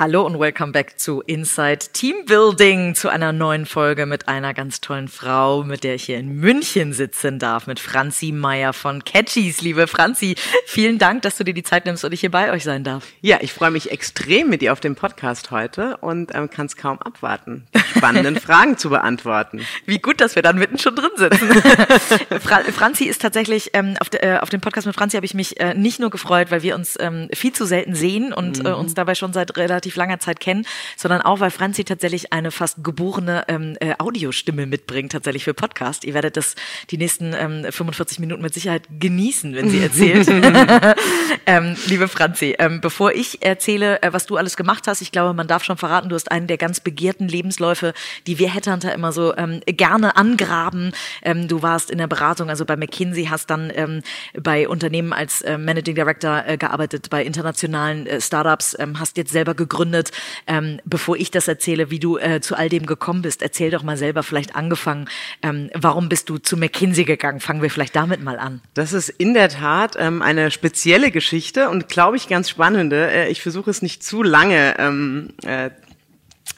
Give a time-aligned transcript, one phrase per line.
[0.00, 4.80] Hallo und welcome back zu Inside Team Building, zu einer neuen Folge mit einer ganz
[4.80, 9.60] tollen Frau, mit der ich hier in München sitzen darf, mit Franzi Meyer von Catchies.
[9.60, 12.64] Liebe Franzi, vielen Dank, dass du dir die Zeit nimmst und ich hier bei euch
[12.64, 13.08] sein darf.
[13.20, 16.76] Ja, ich freue mich extrem mit dir auf dem Podcast heute und ähm, kann es
[16.76, 19.66] kaum abwarten, spannenden Fragen zu beantworten.
[19.84, 21.46] Wie gut, dass wir dann mitten schon drin sitzen.
[22.40, 25.34] Fra Franzi ist tatsächlich, ähm, auf, de, äh, auf dem Podcast mit Franzi habe ich
[25.34, 28.70] mich äh, nicht nur gefreut, weil wir uns ähm, viel zu selten sehen und äh,
[28.70, 32.50] uns dabei schon seit relativ relativ langer Zeit kennen, sondern auch, weil Franzi tatsächlich eine
[32.50, 36.04] fast geborene ähm, äh, Audiostimme mitbringt, tatsächlich für Podcast.
[36.04, 36.54] Ihr werdet das
[36.90, 40.28] die nächsten ähm, 45 Minuten mit Sicherheit genießen, wenn sie erzählt.
[41.46, 45.34] ähm, liebe Franzi, ähm, bevor ich erzähle, äh, was du alles gemacht hast, ich glaube,
[45.34, 47.92] man darf schon verraten, du hast einen der ganz begehrten Lebensläufe,
[48.26, 50.92] die wir Headhunter immer so ähm, gerne angraben.
[51.22, 54.02] Ähm, du warst in der Beratung, also bei McKinsey, hast dann ähm,
[54.40, 59.32] bei Unternehmen als äh, Managing Director äh, gearbeitet, bei internationalen äh, Startups, ähm, hast jetzt
[59.32, 60.12] selber gegründet gegründet.
[60.46, 63.82] Ähm, bevor ich das erzähle, wie du äh, zu all dem gekommen bist, erzähl doch
[63.82, 65.08] mal selber vielleicht angefangen.
[65.42, 67.40] Ähm, warum bist du zu McKinsey gegangen?
[67.40, 68.60] Fangen wir vielleicht damit mal an.
[68.74, 73.10] Das ist in der Tat ähm, eine spezielle Geschichte und glaube ich ganz spannende.
[73.10, 75.70] Äh, ich versuche es nicht zu lange ähm, äh,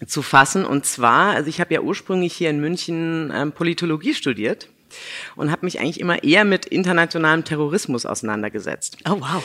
[0.07, 0.65] zu fassen.
[0.65, 4.69] Und zwar, also ich habe ja ursprünglich hier in München ähm, Politologie studiert
[5.37, 8.99] und habe mich eigentlich immer eher mit internationalem Terrorismus auseinandergesetzt.
[9.09, 9.45] Oh wow.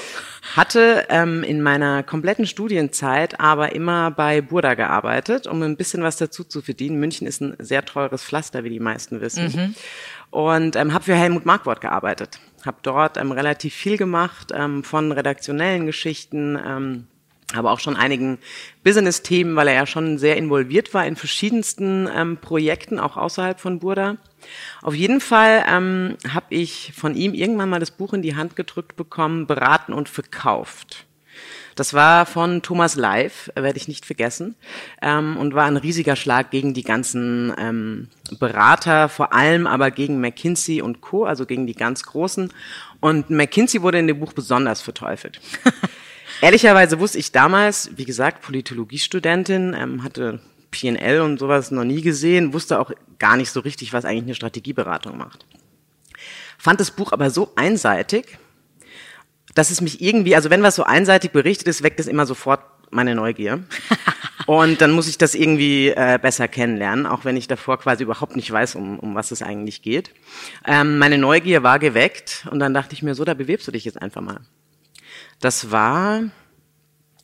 [0.56, 6.18] Hatte ähm, in meiner kompletten Studienzeit aber immer bei Burda gearbeitet, um ein bisschen was
[6.18, 7.00] dazu zu verdienen.
[7.00, 9.46] München ist ein sehr teures Pflaster, wie die meisten wissen.
[9.46, 9.76] Mhm.
[10.30, 12.40] Und ähm, habe für Helmut Markwort gearbeitet.
[12.66, 17.08] Habe dort ähm, relativ viel gemacht, ähm, von redaktionellen Geschichten, ähm,
[17.54, 18.40] aber auch schon einigen
[18.84, 23.80] Business-Themen, weil er ja schon sehr involviert war in verschiedensten ähm, Projekten, auch außerhalb von
[23.80, 24.18] Burda.
[24.82, 28.56] Auf jeden Fall ähm, habe ich von ihm irgendwann mal das Buch in die Hand
[28.56, 31.06] gedrückt bekommen, Beraten und Verkauft.
[31.76, 34.56] Das war von Thomas äh, werde ich nicht vergessen,
[35.02, 40.20] ähm, und war ein riesiger Schlag gegen die ganzen ähm, Berater, vor allem aber gegen
[40.20, 42.52] McKinsey und Co., also gegen die ganz Großen.
[43.00, 45.40] Und McKinsey wurde in dem Buch besonders verteufelt.
[46.42, 50.40] Ehrlicherweise wusste ich damals, wie gesagt, Politologiestudentin, ähm, hatte
[50.72, 54.36] PNL und sowas noch nie gesehen, wusste auch gar nicht so richtig, was eigentlich eine
[54.36, 55.46] Strategieberatung macht.
[56.58, 58.38] Fand das Buch aber so einseitig,
[59.56, 62.62] dass es mich irgendwie, also wenn was so einseitig berichtet ist, weckt es immer sofort
[62.92, 63.64] meine Neugier.
[64.46, 68.38] Und dann muss ich das irgendwie äh, besser kennenlernen, auch wenn ich davor quasi überhaupt
[68.38, 70.12] nicht weiß, um, um was es eigentlich geht.
[70.66, 73.84] Ähm, meine Neugier war geweckt und dann dachte ich mir so, da bewirbst du dich
[73.84, 74.40] jetzt einfach mal.
[75.40, 76.22] Das war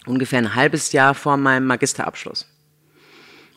[0.05, 2.47] ungefähr ein halbes Jahr vor meinem Magisterabschluss.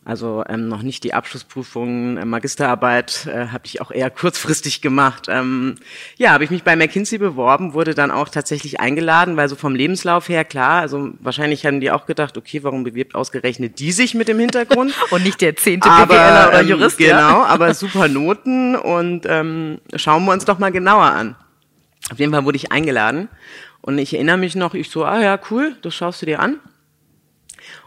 [0.06, 5.26] Also ähm, noch nicht die Abschlussprüfung, äh, Magisterarbeit äh, habe ich auch eher kurzfristig gemacht.
[5.28, 5.74] Ähm,
[6.16, 9.74] ja, habe ich mich bei McKinsey beworben, wurde dann auch tatsächlich eingeladen, weil so vom
[9.74, 14.14] Lebenslauf her klar, also wahrscheinlich haben die auch gedacht, okay, warum bewirbt ausgerechnet die sich
[14.14, 14.94] mit dem Hintergrund?
[15.10, 17.00] und nicht der zehnte BWLer oder ähm, Jurist.
[17.00, 21.34] Ähm, genau, aber super Noten und ähm, schauen wir uns doch mal genauer an.
[22.12, 23.28] Auf jeden Fall wurde ich eingeladen
[23.86, 26.58] und ich erinnere mich noch, ich so, ah ja, cool, das schaust du dir an.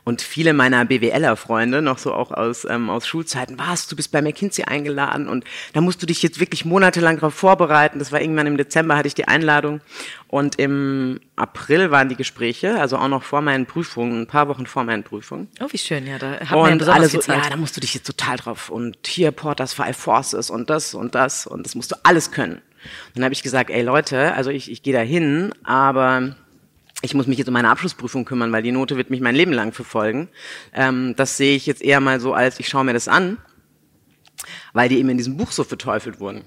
[0.06, 4.22] Und viele meiner BWLer-Freunde, noch so auch aus, ähm, aus Schulzeiten, was, du bist bei
[4.22, 5.44] McKinsey eingeladen und
[5.74, 8.00] da musst du dich jetzt wirklich monatelang darauf vorbereiten.
[8.00, 9.82] Das war irgendwann im Dezember, hatte ich die Einladung.
[10.28, 14.66] Und im April waren die Gespräche, also auch noch vor meinen Prüfungen, ein paar Wochen
[14.66, 15.50] vor meinen Prüfungen.
[15.60, 17.94] Oh, wie schön, ja, da hat man ja alle so, ja, da musst du dich
[17.94, 21.92] jetzt total drauf und hier Porters Five Forces und das und das und das musst
[21.92, 22.62] du alles können.
[23.08, 26.36] Und dann habe ich gesagt, ey Leute, also ich, ich gehe da hin, aber
[27.02, 29.54] ich muss mich jetzt um meine Abschlussprüfung kümmern, weil die Note wird mich mein Leben
[29.54, 30.30] lang verfolgen.
[30.74, 33.38] Ähm, das sehe ich jetzt eher mal so als, ich schaue mir das an,
[34.74, 36.44] weil die eben in diesem Buch so verteufelt wurden.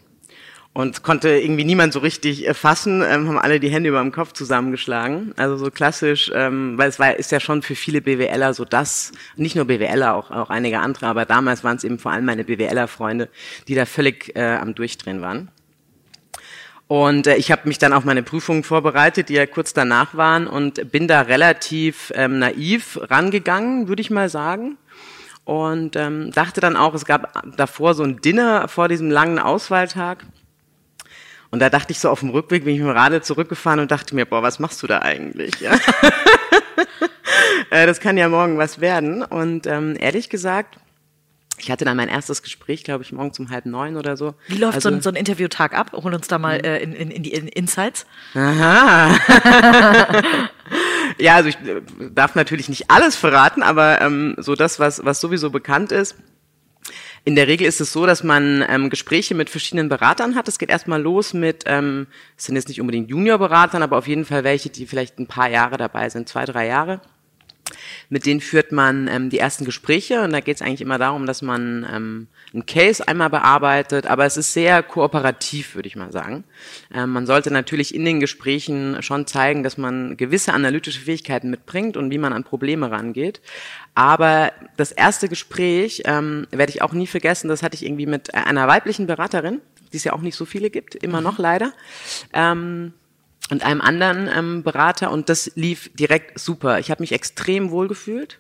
[0.75, 4.12] Und konnte irgendwie niemand so richtig äh, fassen, ähm, haben alle die Hände über dem
[4.12, 5.35] Kopf zusammengeschlagen.
[5.37, 9.12] Also so klassisch, ähm, weil es war, ist ja schon für viele BWLer so das,
[9.37, 12.44] nicht nur BWLer, auch, auch einige andere, aber damals waren es eben vor allem meine
[12.44, 13.28] BWLer-Freunde,
[13.69, 15.50] die da völlig äh, am Durchdrehen waren.
[16.92, 20.46] Und äh, ich habe mich dann auf meine Prüfungen vorbereitet, die ja kurz danach waren,
[20.46, 24.76] und bin da relativ ähm, naiv rangegangen, würde ich mal sagen.
[25.44, 30.26] Und ähm, dachte dann auch, es gab davor so ein Dinner vor diesem langen Auswahltag.
[31.50, 33.90] Und da dachte ich so auf dem Rückweg, bin ich mit dem Rade zurückgefahren und
[33.90, 35.60] dachte mir, boah, was machst du da eigentlich?
[35.60, 35.72] Ja?
[37.70, 39.22] Äh, das kann ja morgen was werden.
[39.22, 40.76] Und ähm, ehrlich gesagt,
[41.58, 44.34] ich hatte dann mein erstes Gespräch, glaube ich, morgens um halb neun oder so.
[44.49, 45.93] Wie läuft also, so, ein, so ein Interviewtag ab?
[45.93, 48.06] Hol uns da mal äh, in, in, in die in Insights.
[48.34, 49.14] Aha.
[51.19, 55.20] ja, also ich äh, darf natürlich nicht alles verraten, aber ähm, so das, was, was
[55.20, 56.16] sowieso bekannt ist.
[57.25, 60.49] In der Regel ist es so, dass man ähm, Gespräche mit verschiedenen Beratern hat.
[60.49, 64.25] Es geht erstmal los mit, ähm, es sind jetzt nicht unbedingt Junior-Beratern, aber auf jeden
[64.25, 67.00] Fall welche, die vielleicht ein paar Jahre dabei sind, zwei, drei Jahre.
[68.12, 71.25] Mit denen führt man ähm, die ersten Gespräche und da geht es eigentlich immer darum,
[71.25, 76.12] dass man ähm, einen Case einmal bearbeitet, aber es ist sehr kooperativ, würde ich mal
[76.12, 76.44] sagen.
[76.93, 81.97] Ähm, man sollte natürlich in den Gesprächen schon zeigen, dass man gewisse analytische Fähigkeiten mitbringt
[81.97, 83.41] und wie man an Probleme rangeht.
[83.94, 88.35] Aber das erste Gespräch ähm, werde ich auch nie vergessen, das hatte ich irgendwie mit
[88.35, 91.73] einer weiblichen Beraterin, die es ja auch nicht so viele gibt, immer noch leider.
[92.35, 92.93] Ähm,
[93.50, 96.78] und einem anderen ähm, Berater und das lief direkt super.
[96.78, 98.38] Ich habe mich extrem wohl gefühlt.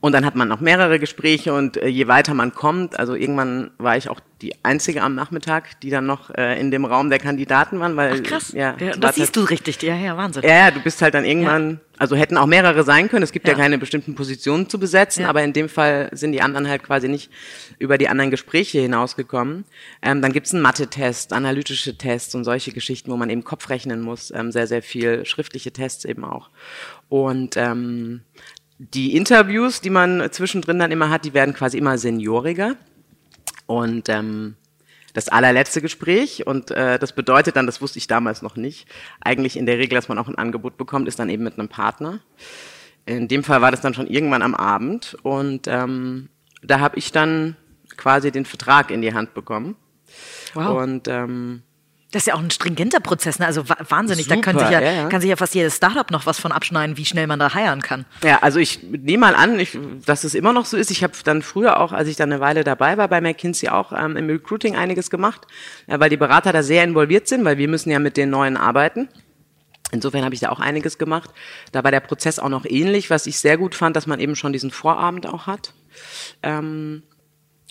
[0.00, 3.72] Und dann hat man noch mehrere Gespräche und äh, je weiter man kommt, also irgendwann
[3.78, 7.18] war ich auch die einzige am Nachmittag, die dann noch äh, in dem Raum der
[7.18, 8.52] Kandidaten waren, weil Ach, krass.
[8.52, 10.44] ja, ja das siehst du richtig, ja, ja, Wahnsinn.
[10.44, 11.76] ja, ja, du bist halt dann irgendwann, ja.
[11.98, 13.24] also hätten auch mehrere sein können.
[13.24, 16.40] Es gibt ja, ja keine bestimmten Positionen zu besetzen, aber in dem Fall sind die
[16.40, 17.30] anderen halt quasi nicht
[17.80, 19.64] über die anderen Gespräche hinausgekommen.
[20.02, 24.02] Ähm, dann gibt's einen Mathe-Test, analytische Tests und solche Geschichten, wo man eben Kopf rechnen
[24.02, 26.50] muss, ähm, sehr, sehr viel, schriftliche Tests eben auch.
[27.08, 28.20] Und ähm,
[28.78, 32.76] die Interviews, die man zwischendrin dann immer hat, die werden quasi immer senioriger.
[33.66, 34.56] Und ähm,
[35.14, 38.86] das allerletzte Gespräch, und äh, das bedeutet dann, das wusste ich damals noch nicht,
[39.20, 41.68] eigentlich in der Regel, dass man auch ein Angebot bekommt, ist dann eben mit einem
[41.68, 42.20] Partner.
[43.04, 46.28] In dem Fall war das dann schon irgendwann am Abend und ähm,
[46.62, 47.56] da habe ich dann
[47.96, 49.76] quasi den Vertrag in die Hand bekommen.
[50.54, 50.82] Wow.
[50.82, 51.62] Und ähm,
[52.10, 53.46] das ist ja auch ein stringenter Prozess, ne?
[53.46, 54.24] also wahnsinnig.
[54.24, 56.38] Super, da kann sich ja, ja, ja, kann sich ja fast jedes Startup noch was
[56.38, 58.06] von abschneiden, wie schnell man da heiern kann.
[58.24, 60.90] Ja, also ich nehme mal an, ich, dass es immer noch so ist.
[60.90, 63.92] Ich habe dann früher auch, als ich dann eine Weile dabei war bei McKinsey, auch
[63.92, 65.46] ähm, im Recruiting einiges gemacht,
[65.86, 68.56] ja, weil die Berater da sehr involviert sind, weil wir müssen ja mit den Neuen
[68.56, 69.08] arbeiten.
[69.90, 71.30] Insofern habe ich da auch einiges gemacht.
[71.72, 74.36] Da war der Prozess auch noch ähnlich, was ich sehr gut fand, dass man eben
[74.36, 75.74] schon diesen Vorabend auch hat.
[76.42, 77.02] Ähm,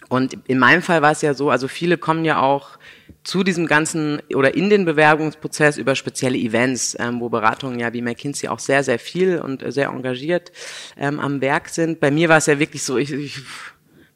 [0.09, 2.77] und in meinem Fall war es ja so, also viele kommen ja auch
[3.27, 8.01] zu diesem ganzen oder in den Bewerbungsprozess über spezielle Events, ähm, wo Beratungen ja wie
[8.01, 10.53] McKinsey auch sehr, sehr viel und sehr engagiert
[10.97, 11.99] ähm, am Werk sind.
[11.99, 13.41] Bei mir war es ja wirklich so, ich, ich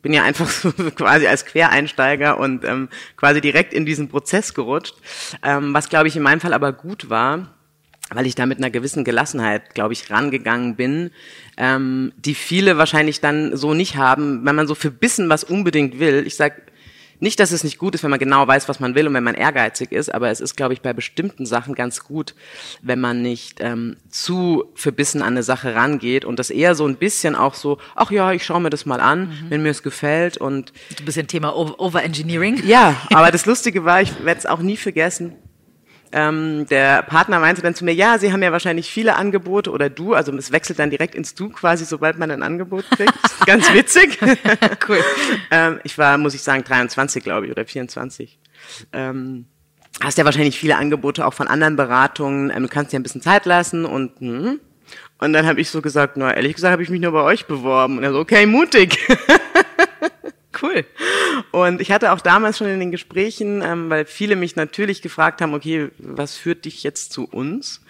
[0.02, 2.88] bin ja einfach so quasi als Quereinsteiger und ähm,
[3.18, 4.96] quasi direkt in diesen Prozess gerutscht,
[5.44, 7.54] ähm, was glaube ich in meinem Fall aber gut war,
[8.12, 11.12] weil ich da mit einer gewissen Gelassenheit, glaube ich, rangegangen bin,
[11.58, 16.26] ähm, die viele wahrscheinlich dann so nicht haben, wenn man so verbissen was unbedingt will.
[16.26, 16.71] Ich sag
[17.22, 19.24] nicht, dass es nicht gut ist, wenn man genau weiß, was man will und wenn
[19.24, 22.34] man ehrgeizig ist, aber es ist, glaube ich, bei bestimmten Sachen ganz gut,
[22.82, 26.96] wenn man nicht ähm, zu verbissen an eine Sache rangeht und das eher so ein
[26.96, 29.50] bisschen auch so, ach ja, ich schaue mir das mal an, mhm.
[29.50, 30.74] wenn mir es gefällt und
[31.22, 32.64] ein Thema Overengineering.
[32.66, 35.34] Ja, aber das Lustige war, ich werde es auch nie vergessen
[36.14, 39.90] ähm, der Partner meinte dann zu mir, ja, Sie haben ja wahrscheinlich viele Angebote oder
[39.90, 43.14] du, also es wechselt dann direkt ins Du quasi, sobald man ein Angebot kriegt.
[43.46, 44.20] Ganz witzig.
[44.90, 45.04] cool.
[45.52, 48.40] ähm, ich war, muss ich sagen, 23, glaube ich, oder 24.
[48.92, 49.46] Ähm,
[50.02, 52.52] hast ja wahrscheinlich viele Angebote auch von anderen Beratungen.
[52.54, 54.60] Ähm, du kannst dir ein bisschen Zeit lassen und hm.
[55.20, 57.46] und dann habe ich so gesagt, na ehrlich gesagt habe ich mich nur bei euch
[57.46, 57.98] beworben.
[57.98, 58.98] Und er so, okay, mutig.
[60.62, 60.86] Cool.
[61.52, 65.42] Und ich hatte auch damals schon in den Gesprächen, ähm, weil viele mich natürlich gefragt
[65.42, 67.82] haben, okay, was führt dich jetzt zu uns?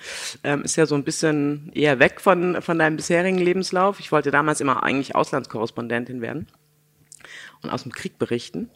[0.43, 3.99] Ähm, ist ja so ein bisschen eher weg von, von deinem bisherigen Lebenslauf.
[3.99, 6.47] Ich wollte damals immer eigentlich Auslandskorrespondentin werden
[7.61, 8.69] und aus dem Krieg berichten.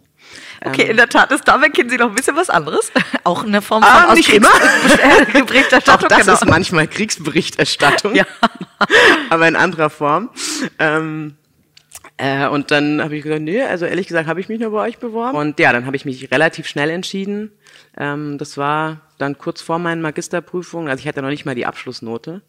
[0.64, 2.92] Okay, ähm, in der Tat ist da bei Kinsey noch ein bisschen was anderes.
[3.24, 4.50] Auch eine Form von ah, nicht immer.
[5.34, 6.06] Berichterstattung.
[6.06, 6.34] Auch das genau.
[6.34, 8.26] ist manchmal Kriegsberichterstattung, ja.
[9.30, 10.30] aber in anderer Form.
[10.80, 11.38] Ähm,
[12.18, 14.88] äh, und dann habe ich gesagt, nee, also ehrlich gesagt habe ich mich nur bei
[14.88, 15.38] euch beworben.
[15.38, 17.52] Und ja, dann habe ich mich relativ schnell entschieden.
[17.98, 21.66] Ähm, das war dann kurz vor meinen Magisterprüfungen, also ich hatte noch nicht mal die
[21.66, 22.42] Abschlussnote,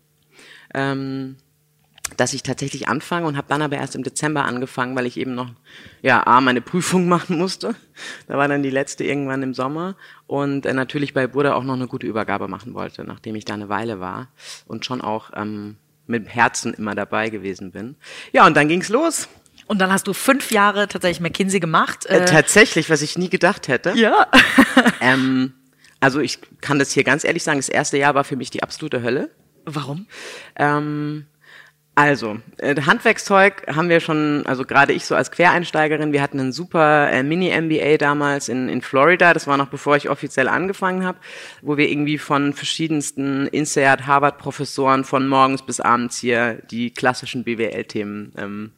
[0.75, 1.37] ähm,
[2.17, 5.35] dass ich tatsächlich anfange und habe dann aber erst im Dezember angefangen, weil ich eben
[5.35, 5.51] noch
[6.01, 7.75] ja a meine Prüfung machen musste.
[8.29, 9.97] Da war dann die letzte irgendwann im Sommer
[10.29, 13.55] und äh, natürlich bei Buddha auch noch eine gute Übergabe machen wollte, nachdem ich da
[13.55, 14.29] eine Weile war
[14.67, 17.97] und schon auch ähm, mit Herzen immer dabei gewesen bin.
[18.33, 19.29] Ja, und dann ging's los.
[19.67, 22.07] Und dann hast du fünf Jahre tatsächlich McKinsey gemacht.
[22.07, 23.93] Äh, äh tatsächlich, was ich nie gedacht hätte.
[23.97, 24.29] Ja.
[25.01, 25.55] ähm,
[26.01, 28.63] also ich kann das hier ganz ehrlich sagen, das erste Jahr war für mich die
[28.63, 29.31] absolute Hölle.
[29.65, 30.07] Warum?
[30.57, 31.27] Ähm,
[31.99, 36.53] also, äh, Handwerkszeug haben wir schon, also gerade ich so als Quereinsteigerin, wir hatten einen
[36.53, 41.17] super äh, Mini-MBA damals in, in Florida, das war noch bevor ich offiziell angefangen habe,
[41.63, 48.33] wo wir irgendwie von verschiedensten INSEAD, Harvard-Professoren von morgens bis abends hier die klassischen BWL-Themen
[48.37, 48.73] ähm,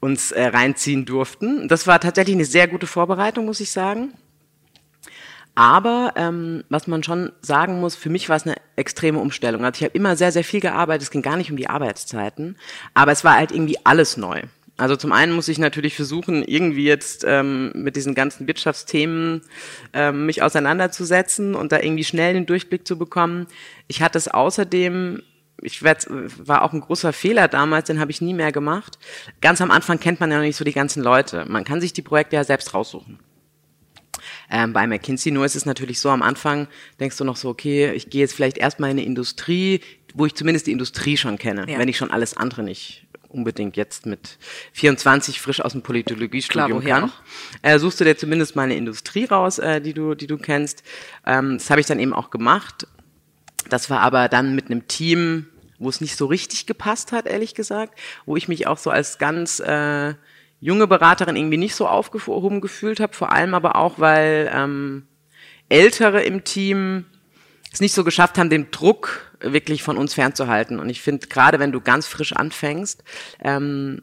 [0.00, 1.68] uns äh, reinziehen durften.
[1.68, 4.14] Das war tatsächlich eine sehr gute Vorbereitung, muss ich sagen.
[5.54, 9.64] Aber ähm, was man schon sagen muss, für mich war es eine extreme Umstellung.
[9.64, 11.02] Also ich habe immer sehr, sehr viel gearbeitet.
[11.02, 12.56] Es ging gar nicht um die Arbeitszeiten,
[12.94, 14.42] aber es war halt irgendwie alles neu.
[14.80, 19.42] Also zum einen muss ich natürlich versuchen, irgendwie jetzt ähm, mit diesen ganzen Wirtschaftsthemen
[19.92, 23.46] ähm, mich auseinanderzusetzen und da irgendwie schnell den Durchblick zu bekommen.
[23.88, 25.22] Ich hatte es außerdem
[25.62, 28.98] ich werd, war auch ein großer Fehler damals, den habe ich nie mehr gemacht.
[29.40, 31.44] Ganz am Anfang kennt man ja noch nicht so die ganzen Leute.
[31.48, 33.18] Man kann sich die Projekte ja selbst raussuchen.
[34.50, 37.92] Ähm, bei McKinsey nur ist es natürlich so, am Anfang denkst du noch so, okay,
[37.92, 39.80] ich gehe jetzt vielleicht erstmal in eine Industrie,
[40.14, 41.78] wo ich zumindest die Industrie schon kenne, ja.
[41.78, 44.38] wenn ich schon alles andere nicht unbedingt jetzt mit
[44.72, 47.12] 24 frisch aus dem Politologiestudium Klar, kann.
[47.62, 50.82] Äh, suchst du dir zumindest mal eine Industrie raus, äh, die du, die du kennst.
[51.24, 52.88] Ähm, das habe ich dann eben auch gemacht.
[53.68, 55.46] Das war aber dann mit einem Team,
[55.78, 59.18] wo es nicht so richtig gepasst hat, ehrlich gesagt, wo ich mich auch so als
[59.18, 60.14] ganz äh,
[60.60, 65.06] junge Beraterin irgendwie nicht so aufgehoben gefühlt habe, vor allem aber auch, weil ähm,
[65.68, 67.06] Ältere im Team
[67.72, 70.80] es nicht so geschafft haben, den Druck wirklich von uns fernzuhalten.
[70.80, 73.02] Und ich finde, gerade wenn du ganz frisch anfängst,
[73.40, 74.02] ähm,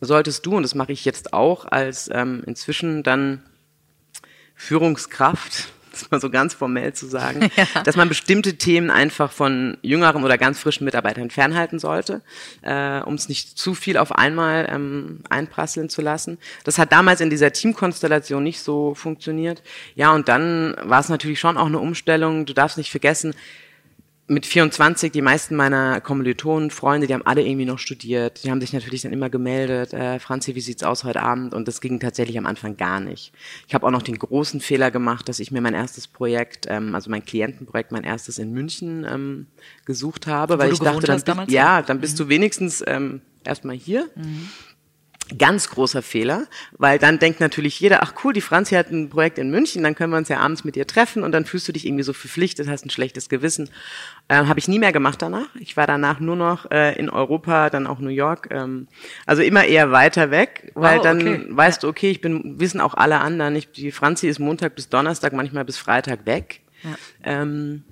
[0.00, 3.42] solltest du, und das mache ich jetzt auch als ähm, inzwischen dann
[4.54, 5.68] Führungskraft,
[6.00, 7.82] das mal so ganz formell zu sagen, ja.
[7.82, 12.22] dass man bestimmte Themen einfach von jüngeren oder ganz frischen Mitarbeitern fernhalten sollte,
[12.62, 16.38] äh, um es nicht zu viel auf einmal ähm, einprasseln zu lassen.
[16.64, 19.62] Das hat damals in dieser Teamkonstellation nicht so funktioniert.
[19.94, 22.46] Ja, und dann war es natürlich schon auch eine Umstellung.
[22.46, 23.34] Du darfst nicht vergessen,
[24.28, 28.44] mit 24, die meisten meiner Kommilitonen, Freunde, die haben alle irgendwie noch studiert.
[28.44, 31.54] Die haben sich natürlich dann immer gemeldet, äh, Franzi, wie sieht's aus heute Abend?
[31.54, 33.32] Und das ging tatsächlich am Anfang gar nicht.
[33.66, 36.94] Ich habe auch noch den großen Fehler gemacht, dass ich mir mein erstes Projekt, ähm,
[36.94, 39.46] also mein Klientenprojekt, mein erstes in München ähm,
[39.86, 42.24] gesucht habe, Wo weil ich dachte, dann, bist, ja, dann bist mhm.
[42.24, 44.08] du wenigstens ähm, erstmal hier.
[44.14, 44.48] Mhm.
[45.36, 46.46] Ganz großer Fehler,
[46.78, 49.94] weil dann denkt natürlich jeder, ach cool, die Franzi hat ein Projekt in München, dann
[49.94, 52.14] können wir uns ja abends mit ihr treffen und dann fühlst du dich irgendwie so
[52.14, 53.68] verpflichtet, hast ein schlechtes Gewissen.
[54.30, 55.48] Ähm, Habe ich nie mehr gemacht danach.
[55.58, 58.48] Ich war danach nur noch äh, in Europa, dann auch New York.
[58.50, 58.88] Ähm,
[59.26, 61.46] also immer eher weiter weg, weil wow, dann okay.
[61.50, 64.88] weißt du, okay, ich bin, wissen auch alle anderen, ich, die Franzi ist Montag bis
[64.88, 66.60] Donnerstag, manchmal bis Freitag weg.
[66.82, 66.96] Ja.
[67.24, 67.84] Ähm,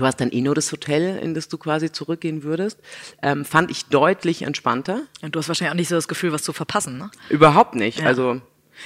[0.00, 2.78] Du hast dann eh nur das Hotel, in das du quasi zurückgehen würdest.
[3.20, 5.02] Ähm, fand ich deutlich entspannter.
[5.20, 7.10] Und du hast wahrscheinlich auch nicht so das Gefühl, was zu verpassen, ne?
[7.28, 7.98] Überhaupt nicht.
[7.98, 8.06] Ja.
[8.06, 8.40] Also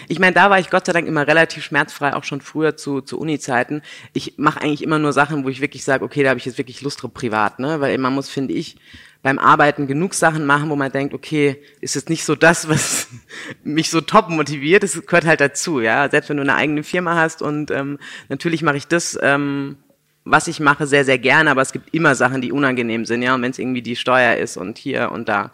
[0.08, 3.00] ich meine, da war ich Gott sei Dank immer relativ schmerzfrei, auch schon früher zu,
[3.00, 3.82] zu Uni-Zeiten.
[4.12, 6.58] Ich mache eigentlich immer nur Sachen, wo ich wirklich sage, okay, da habe ich jetzt
[6.58, 7.80] wirklich Lust drauf privat, ne?
[7.80, 8.76] Weil man muss, finde ich,
[9.22, 13.06] beim Arbeiten genug Sachen machen, wo man denkt, okay, ist jetzt nicht so das, was
[13.62, 16.10] mich so top motiviert, das gehört halt dazu, ja.
[16.10, 19.76] Selbst wenn du eine eigene Firma hast und ähm, natürlich mache ich das, ähm,
[20.24, 23.34] was ich mache, sehr, sehr gerne, aber es gibt immer Sachen, die unangenehm sind, ja,
[23.34, 25.50] und wenn es irgendwie die Steuer ist und hier und da.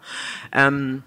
[0.53, 1.03] Ähm,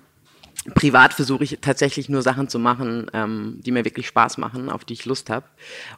[0.76, 4.86] privat versuche ich tatsächlich nur Sachen zu machen, ähm, die mir wirklich Spaß machen, auf
[4.86, 5.46] die ich Lust habe.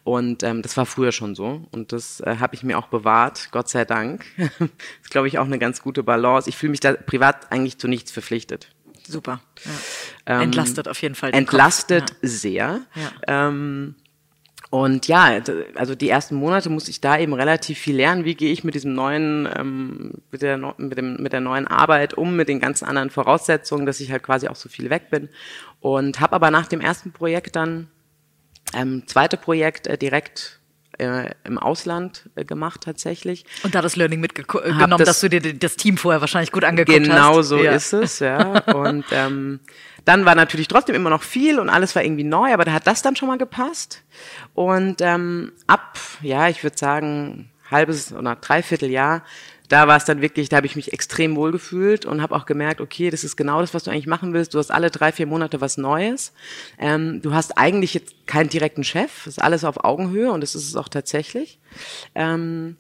[0.04, 1.68] Und ähm, das war früher schon so.
[1.72, 4.26] Und das äh, habe ich mir auch bewahrt, Gott sei Dank.
[4.38, 4.50] das
[5.04, 6.50] ist, glaube ich, auch eine ganz gute Balance.
[6.50, 8.70] Ich fühle mich da privat eigentlich zu nichts verpflichtet.
[9.08, 9.42] Super.
[9.64, 9.72] Ja.
[10.38, 11.32] Ähm, entlastet auf jeden Fall.
[11.34, 12.28] entlastet ja.
[12.28, 12.82] sehr.
[12.96, 13.48] Ja.
[13.48, 13.96] Ähm,
[14.72, 15.40] und ja,
[15.76, 18.26] also die ersten Monate musste ich da eben relativ viel lernen.
[18.26, 22.16] Wie gehe ich mit diesem neuen, ähm, mit, der, mit, dem, mit der neuen Arbeit
[22.16, 25.30] um, mit den ganzen anderen Voraussetzungen, dass ich halt quasi auch so viel weg bin.
[25.80, 27.90] Und habe aber nach dem ersten Projekt dann
[28.74, 30.60] ähm, zweite Projekt äh, direkt
[30.98, 33.46] äh, im Ausland äh, gemacht tatsächlich.
[33.64, 37.04] Und da das Learning mitgenommen, das, dass du dir das Team vorher wahrscheinlich gut angeguckt
[37.04, 37.30] genau hast.
[37.30, 37.72] Genau so ja.
[37.72, 38.60] ist es, ja.
[38.74, 39.60] Und ähm,
[40.06, 42.88] dann war natürlich trotzdem immer noch viel und alles war irgendwie neu, aber da hat
[42.88, 44.04] das dann schon mal gepasst.
[44.54, 49.24] Und ähm, ab, ja, ich würde sagen, halbes oder dreiviertel Jahr,
[49.68, 52.46] da war es dann wirklich, da habe ich mich extrem wohl gefühlt und habe auch
[52.46, 54.54] gemerkt, okay, das ist genau das, was du eigentlich machen willst.
[54.54, 56.34] Du hast alle drei, vier Monate was Neues.
[56.78, 60.54] Ähm, du hast eigentlich jetzt keinen direkten Chef, das ist alles auf Augenhöhe und das
[60.54, 61.60] ist es auch tatsächlich.
[62.14, 62.78] Ähm,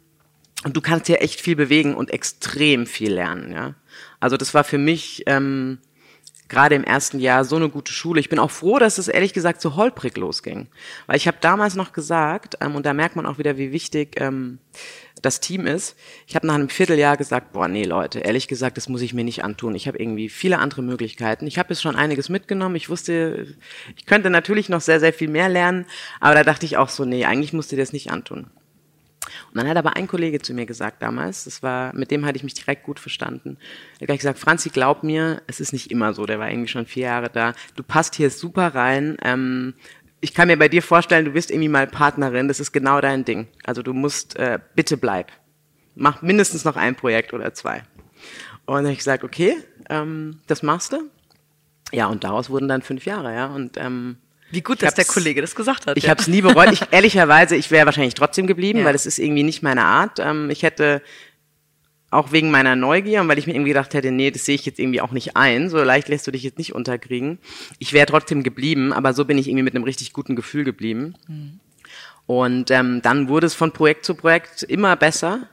[0.63, 3.51] und du kannst hier echt viel bewegen und extrem viel lernen.
[3.51, 3.73] Ja,
[4.19, 5.79] also das war für mich ähm,
[6.47, 8.19] gerade im ersten Jahr so eine gute Schule.
[8.19, 10.67] Ich bin auch froh, dass es ehrlich gesagt so holprig losging.
[11.07, 14.19] Weil ich habe damals noch gesagt, ähm, und da merkt man auch wieder, wie wichtig
[14.19, 14.59] ähm,
[15.21, 15.95] das Team ist.
[16.27, 19.23] Ich habe nach einem Vierteljahr gesagt, boah, nee, Leute, ehrlich gesagt, das muss ich mir
[19.23, 19.75] nicht antun.
[19.75, 21.47] Ich habe irgendwie viele andere Möglichkeiten.
[21.47, 22.75] Ich habe jetzt schon einiges mitgenommen.
[22.75, 23.47] Ich wusste,
[23.97, 25.85] ich könnte natürlich noch sehr, sehr viel mehr lernen,
[26.19, 28.47] aber da dachte ich auch so, nee, eigentlich musst du dir das nicht antun.
[29.51, 32.37] Und dann hat aber ein Kollege zu mir gesagt damals, das war, mit dem hatte
[32.37, 33.57] ich mich direkt gut verstanden.
[33.95, 36.67] Er hat gleich gesagt, Franzi, glaub mir, es ist nicht immer so, der war irgendwie
[36.67, 37.53] schon vier Jahre da.
[37.75, 39.17] Du passt hier super rein.
[39.21, 39.73] Ähm,
[40.21, 43.25] ich kann mir bei dir vorstellen, du bist irgendwie mal Partnerin, das ist genau dein
[43.25, 43.47] Ding.
[43.63, 45.31] Also du musst, äh, bitte bleib.
[45.95, 47.83] Mach mindestens noch ein Projekt oder zwei.
[48.65, 49.55] Und dann habe ich gesagt, okay,
[49.89, 51.09] ähm, das machst du.
[51.91, 53.47] ja, und daraus wurden dann fünf Jahre, ja.
[53.47, 54.17] Und ähm,
[54.51, 55.97] wie gut, dass der Kollege das gesagt hat.
[55.97, 56.09] Ich ja.
[56.11, 56.71] habe es nie bereut.
[56.71, 58.85] Ich, ehrlicherweise, ich wäre wahrscheinlich trotzdem geblieben, ja.
[58.85, 60.19] weil es ist irgendwie nicht meine Art.
[60.19, 61.01] Ähm, ich hätte
[62.11, 64.65] auch wegen meiner Neugier und weil ich mir irgendwie gedacht hätte, nee, das sehe ich
[64.65, 67.39] jetzt irgendwie auch nicht ein, so leicht lässt du dich jetzt nicht unterkriegen.
[67.79, 71.15] Ich wäre trotzdem geblieben, aber so bin ich irgendwie mit einem richtig guten Gefühl geblieben.
[71.27, 71.59] Mhm.
[72.25, 75.47] Und ähm, dann wurde es von Projekt zu Projekt immer besser.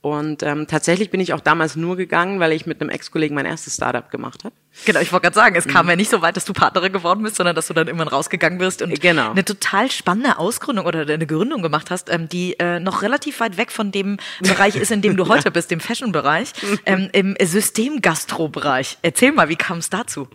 [0.00, 3.46] Und ähm, tatsächlich bin ich auch damals nur gegangen, weil ich mit einem Ex-Kollegen mein
[3.46, 4.54] erstes Startup gemacht habe.
[4.86, 5.90] Genau, ich wollte gerade sagen, es kam mhm.
[5.90, 8.58] ja nicht so weit, dass du Partnerin geworden bist, sondern dass du dann immer rausgegangen
[8.58, 9.30] bist und genau.
[9.30, 13.58] eine total spannende Ausgründung oder eine Gründung gemacht hast, ähm, die äh, noch relativ weit
[13.58, 16.52] weg von dem Bereich ist, in dem du heute bist, dem Fashion-Bereich,
[16.86, 18.98] ähm, im System-Gastro-Bereich.
[19.02, 20.28] Erzähl mal, wie kam es dazu?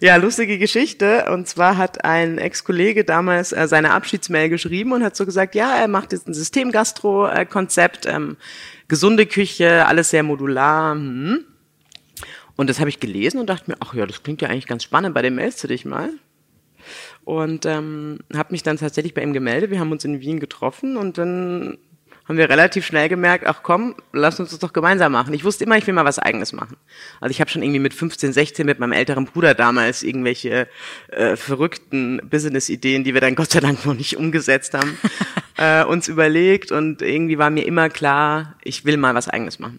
[0.00, 1.26] Ja, lustige Geschichte.
[1.32, 5.76] Und zwar hat ein Ex-Kollege damals äh, seine Abschiedsmail geschrieben und hat so gesagt, ja,
[5.76, 8.36] er macht jetzt ein System-Gastro-Konzept, ähm,
[8.86, 10.92] gesunde Küche, alles sehr modular.
[10.92, 11.44] Hm.
[12.58, 14.82] Und das habe ich gelesen und dachte mir, ach ja, das klingt ja eigentlich ganz
[14.82, 16.10] spannend, bei dem meldest du dich mal.
[17.24, 19.70] Und ähm, habe mich dann tatsächlich bei ihm gemeldet.
[19.70, 21.78] Wir haben uns in Wien getroffen und dann
[22.28, 25.32] haben wir relativ schnell gemerkt, ach komm, lass uns das doch gemeinsam machen.
[25.34, 26.76] Ich wusste immer, ich will mal was eigenes machen.
[27.20, 30.66] Also ich habe schon irgendwie mit 15, 16 mit meinem älteren Bruder damals irgendwelche
[31.12, 34.98] äh, verrückten Business-Ideen, die wir dann Gott sei Dank noch nicht umgesetzt haben,
[35.58, 39.78] äh, uns überlegt und irgendwie war mir immer klar, ich will mal was eigenes machen.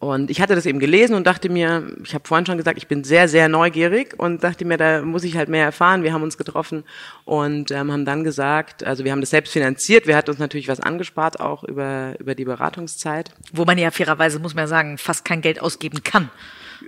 [0.00, 2.86] Und ich hatte das eben gelesen und dachte mir, ich habe vorhin schon gesagt, ich
[2.86, 6.04] bin sehr, sehr neugierig und dachte mir, da muss ich halt mehr erfahren.
[6.04, 6.84] Wir haben uns getroffen
[7.24, 10.68] und ähm, haben dann gesagt, also wir haben das selbst finanziert, wir hatten uns natürlich
[10.68, 13.32] was angespart auch über, über die Beratungszeit.
[13.52, 16.30] Wo man ja fairerweise, muss man ja sagen, fast kein Geld ausgeben kann.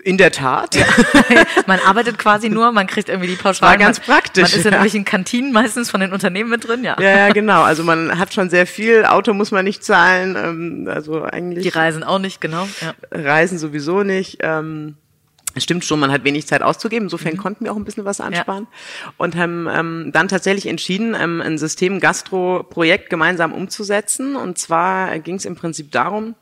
[0.04, 0.76] In der Tat.
[0.76, 0.86] Ja.
[1.66, 3.72] man arbeitet quasi nur, man kriegt irgendwie die Pauschale.
[3.72, 4.42] War ganz man, praktisch.
[4.42, 4.66] Man ist in ja.
[4.68, 6.96] irgendwelchen Kantinen meistens von den Unternehmen mit drin, ja.
[7.00, 7.62] Ja, ja, genau.
[7.62, 9.04] Also man hat schon sehr viel.
[9.04, 10.36] Auto muss man nicht zahlen.
[10.36, 11.64] Ähm, also eigentlich.
[11.64, 12.68] Die Reisen auch nicht, genau.
[12.80, 12.94] Ja.
[13.10, 14.38] Reisen sowieso nicht.
[14.40, 14.96] Ähm,
[15.54, 17.06] es stimmt schon, man hat wenig Zeit auszugeben.
[17.06, 17.38] Insofern mhm.
[17.38, 19.12] konnten wir auch ein bisschen was ansparen ja.
[19.16, 24.36] und haben ähm, dann tatsächlich entschieden, ähm, ein System-Gastro-Projekt gemeinsam umzusetzen.
[24.36, 26.34] Und zwar ging es im Prinzip darum,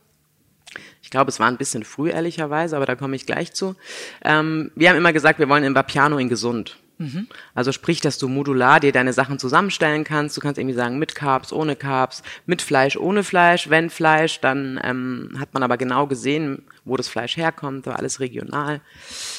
[1.09, 3.77] ich glaube, es war ein bisschen früh, ehrlicherweise, aber da komme ich gleich zu.
[4.23, 6.77] Ähm, wir haben immer gesagt, wir wollen in Vapiano in gesund.
[6.99, 7.29] Mhm.
[7.55, 10.37] Also sprich, dass du modular dir deine Sachen zusammenstellen kannst.
[10.37, 13.71] Du kannst irgendwie sagen, mit Carbs, ohne Carbs, mit Fleisch, ohne Fleisch.
[13.71, 18.21] Wenn Fleisch, dann ähm, hat man aber genau gesehen, wo das Fleisch herkommt, war alles
[18.21, 18.83] regional.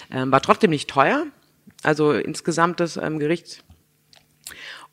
[0.09, 1.27] Ähm, war trotzdem nicht teuer.
[1.83, 3.63] Also insgesamt das ähm, Gericht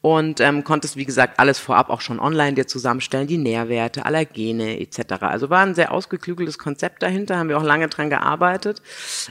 [0.07, 4.79] und ähm, konntest, wie gesagt, alles vorab auch schon online dir zusammenstellen, die Nährwerte, Allergene
[4.79, 5.15] etc.
[5.23, 8.83] Also war ein sehr ausgeklügeltes Konzept dahinter, haben wir auch lange dran gearbeitet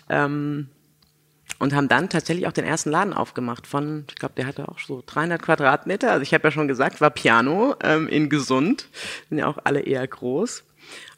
[0.10, 0.68] ähm,
[1.60, 4.78] und haben dann tatsächlich auch den ersten Laden aufgemacht von, ich glaube, der hatte auch
[4.80, 6.12] so 300 Quadratmeter.
[6.12, 8.90] Also ich habe ja schon gesagt, war Piano ähm, in gesund,
[9.30, 10.66] sind ja auch alle eher groß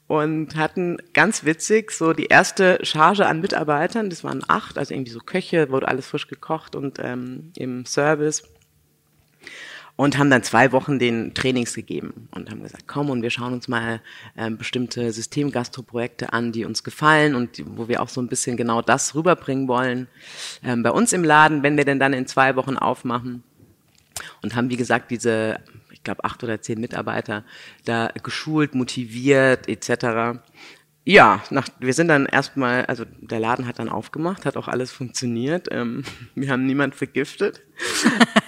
[0.05, 5.13] und hatten ganz witzig so die erste Charge an Mitarbeitern, das waren acht, also irgendwie
[5.13, 8.43] so Köche, wurde alles frisch gekocht und ähm, im Service
[9.97, 13.51] und haben dann zwei Wochen den Trainings gegeben und haben gesagt, komm und wir schauen
[13.51, 13.99] uns mal
[14.37, 18.81] ähm, bestimmte Systemgastroprojekte an, die uns gefallen und wo wir auch so ein bisschen genau
[18.81, 20.07] das rüberbringen wollen
[20.63, 23.43] ähm, bei uns im Laden, wenn wir denn dann in zwei Wochen aufmachen
[24.43, 25.59] und haben wie gesagt diese
[25.91, 27.43] ich glaube acht oder zehn Mitarbeiter
[27.83, 30.39] da geschult, motiviert etc.
[31.03, 34.91] Ja, nach, wir sind dann erstmal, also der Laden hat dann aufgemacht, hat auch alles
[34.91, 35.69] funktioniert.
[35.71, 36.03] Ähm,
[36.35, 37.61] wir haben niemand vergiftet.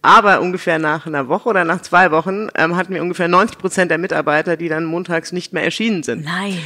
[0.00, 3.90] Aber ungefähr nach einer Woche oder nach zwei Wochen ähm, hatten wir ungefähr 90 Prozent
[3.90, 6.24] der Mitarbeiter, die dann montags nicht mehr erschienen sind.
[6.24, 6.58] Nein.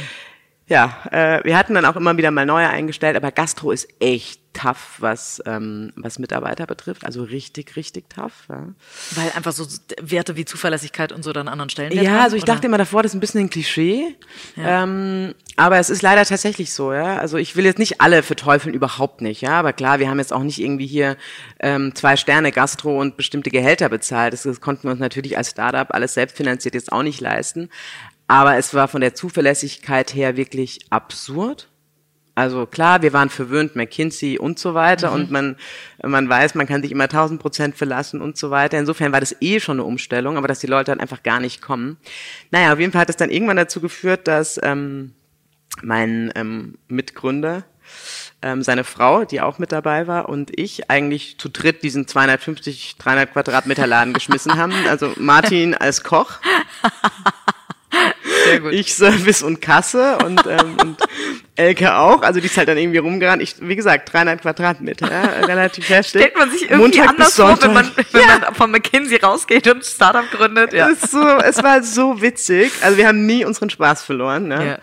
[0.67, 4.39] Ja, äh, wir hatten dann auch immer wieder mal neue eingestellt, aber Gastro ist echt
[4.53, 7.05] tough, was, ähm, was Mitarbeiter betrifft.
[7.05, 8.45] Also richtig, richtig tough.
[8.49, 8.67] Ja.
[9.15, 9.65] Weil einfach so
[10.01, 11.91] Werte wie Zuverlässigkeit und so dann anderen Stellen.
[11.91, 12.53] Ja, haben, also ich oder?
[12.53, 14.15] dachte immer davor, das ist ein bisschen ein Klischee.
[14.55, 14.83] Ja.
[14.83, 17.17] Ähm, aber es ist leider tatsächlich so, ja.
[17.17, 19.59] Also ich will jetzt nicht alle verteufeln, überhaupt nicht, ja.
[19.59, 21.17] Aber klar, wir haben jetzt auch nicht irgendwie hier
[21.59, 24.33] ähm, zwei Sterne Gastro und bestimmte Gehälter bezahlt.
[24.33, 27.69] Das, das konnten wir uns natürlich als Startup alles selbstfinanziert jetzt auch nicht leisten.
[28.33, 31.69] Aber es war von der Zuverlässigkeit her wirklich absurd.
[32.33, 35.15] Also klar, wir waren verwöhnt, McKinsey und so weiter mhm.
[35.15, 35.55] und man,
[36.01, 38.79] man weiß, man kann sich immer 1000 Prozent verlassen und so weiter.
[38.79, 41.61] Insofern war das eh schon eine Umstellung, aber dass die Leute dann einfach gar nicht
[41.61, 41.97] kommen.
[42.49, 45.13] Naja, auf jeden Fall hat es dann irgendwann dazu geführt, dass ähm,
[45.83, 47.65] mein ähm, Mitgründer,
[48.41, 52.95] ähm, seine Frau, die auch mit dabei war, und ich eigentlich zu dritt diesen 250,
[52.97, 54.73] 300 Quadratmeter Laden geschmissen haben.
[54.89, 56.39] Also Martin als Koch.
[58.71, 60.97] Ich Service und Kasse und, ähm, und
[61.55, 63.39] Elke auch, also die ist halt dann irgendwie rumgerannt.
[63.39, 66.21] Ich, wie gesagt, 300 Quadratmeter, ja, relativ heftig.
[66.21, 68.39] Stellt man sich irgendwie Montag anders vor, wenn man, wenn ja.
[68.39, 70.73] man von McKinsey rausgeht und ein Startup gründet.
[70.73, 70.89] Ja.
[70.89, 72.71] Es, ist so, es war so witzig.
[72.81, 74.47] Also wir haben nie unseren Spaß verloren.
[74.47, 74.65] Ne?
[74.65, 74.79] Ja.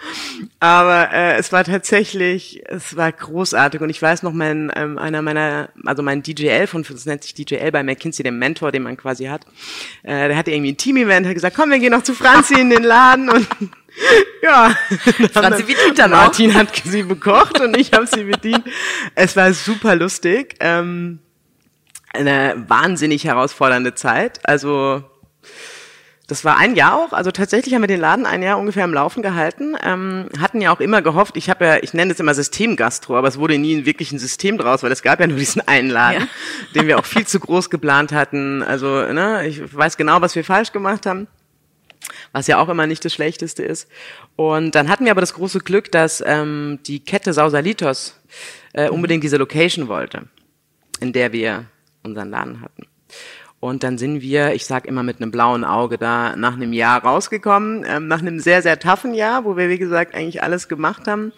[0.61, 3.81] Aber äh, es war tatsächlich, es war großartig.
[3.81, 7.35] Und ich weiß noch, mein, ähm, einer meiner, also mein DJL von, das nennt sich
[7.35, 9.45] DJL bei McKinsey, dem Mentor, den man quasi hat,
[10.05, 12.71] äh, der hatte irgendwie ein Team-Event, hat gesagt, komm, wir gehen noch zu Franzi in
[12.71, 13.49] den Laden und
[14.43, 14.75] ja.
[15.33, 16.23] Franzi bedient dann auch.
[16.25, 18.65] Martin hat sie bekocht und ich habe sie bedient.
[19.15, 20.57] Es war super lustig.
[20.61, 21.21] Ähm,
[22.13, 24.41] eine wahnsinnig herausfordernde Zeit.
[24.45, 25.05] Also
[26.27, 28.95] das war ein Jahr auch, also tatsächlich haben wir den Laden ein Jahr ungefähr am
[28.95, 32.35] Laufen gehalten, ähm, hatten ja auch immer gehofft, ich habe ja, ich nenne es immer
[32.35, 35.67] Systemgastro, aber es wurde nie wirklich ein System draus, weil es gab ja nur diesen
[35.67, 36.29] einen Laden, Ja.
[36.77, 38.63] den wir auch viel zu groß geplant hatten.
[38.63, 41.27] Also, ne, ich weiß genau, was wir falsch gemacht haben
[42.33, 43.89] was ja auch immer nicht das Schlechteste ist.
[44.37, 48.21] Und dann hatten wir aber das große Glück, dass ähm, die Kette Sausalitos
[48.73, 50.29] äh, unbedingt diese Location wollte,
[51.01, 51.67] in der wir
[52.03, 52.87] unseren Laden hatten.
[53.61, 57.03] Und dann sind wir, ich sag immer mit einem blauen Auge da nach einem Jahr
[57.03, 61.07] rausgekommen, ähm, nach einem sehr, sehr toughen Jahr, wo wir, wie gesagt, eigentlich alles gemacht
[61.07, 61.33] haben.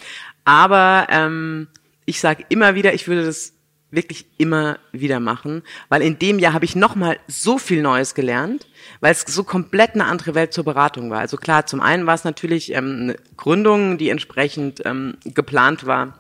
[0.45, 1.67] Aber ähm,
[2.05, 3.55] ich sag immer wieder, ich würde das
[3.91, 8.67] wirklich immer wieder machen, weil in dem Jahr habe ich nochmal so viel Neues gelernt,
[9.03, 11.19] weil es so komplett eine andere Welt zur Beratung war.
[11.19, 16.15] Also klar, zum einen war es natürlich ähm, eine Gründung, die entsprechend ähm, geplant war,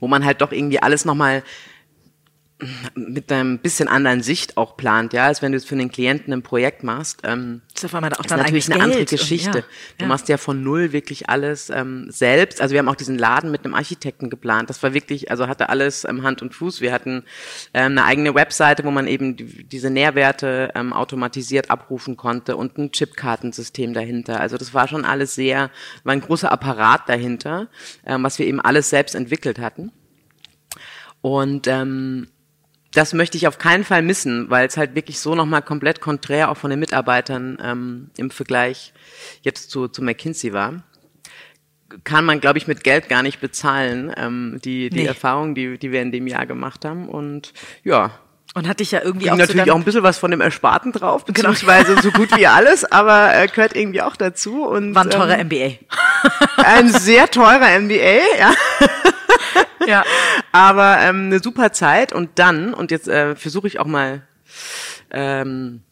[0.00, 1.42] wo man halt doch irgendwie alles nochmal
[2.94, 6.32] mit einem bisschen anderen Sicht auch plant, ja, als wenn du es für den Klienten
[6.32, 7.20] ein Projekt machst.
[7.24, 9.58] Ähm, Das ist auch ist natürlich eine andere Geld und- Geschichte.
[9.58, 9.64] ja,
[9.98, 10.08] Du ja.
[10.08, 12.60] machst ja von null wirklich alles ähm, selbst.
[12.60, 14.68] Also wir haben auch diesen Laden mit einem Architekten geplant.
[14.70, 16.80] Das war wirklich, also hatte alles ähm, Hand und Fuß.
[16.80, 17.24] Wir hatten
[17.74, 22.76] ähm, eine eigene Webseite, wo man eben die, diese Nährwerte ähm, automatisiert abrufen konnte und
[22.78, 24.40] ein Chipkartensystem dahinter.
[24.40, 25.70] Also das war schon alles sehr,
[26.04, 27.68] war ein großer Apparat dahinter,
[28.04, 29.92] ähm, was wir eben alles selbst entwickelt hatten.
[31.22, 32.28] Und ähm,
[32.92, 36.50] das möchte ich auf keinen Fall missen, weil es halt wirklich so nochmal komplett konträr
[36.50, 38.92] auch von den Mitarbeitern ähm, im Vergleich
[39.42, 40.82] jetzt zu, zu McKinsey war.
[42.04, 45.06] Kann man, glaube ich, mit Geld gar nicht bezahlen, ähm, die, die Nee.
[45.06, 47.08] Erfahrung, die, die wir in dem Jahr gemacht haben.
[47.08, 48.12] Und ja,
[48.54, 50.40] Und hat dich ja irgendwie ging auch natürlich zu auch ein bisschen was von dem
[50.40, 51.34] Ersparten drauf, Genau.
[51.50, 54.64] beziehungsweise so gut wie alles, aber äh, gehört irgendwie auch dazu.
[54.64, 55.78] Und, war ein teurer ähm, MBA.
[56.64, 58.52] ein sehr teurer MBA, ja.
[59.90, 60.04] Ja.
[60.52, 64.22] Aber ähm, eine super Zeit und dann, und jetzt äh, versuche ich auch mal
[65.10, 65.82] ähm,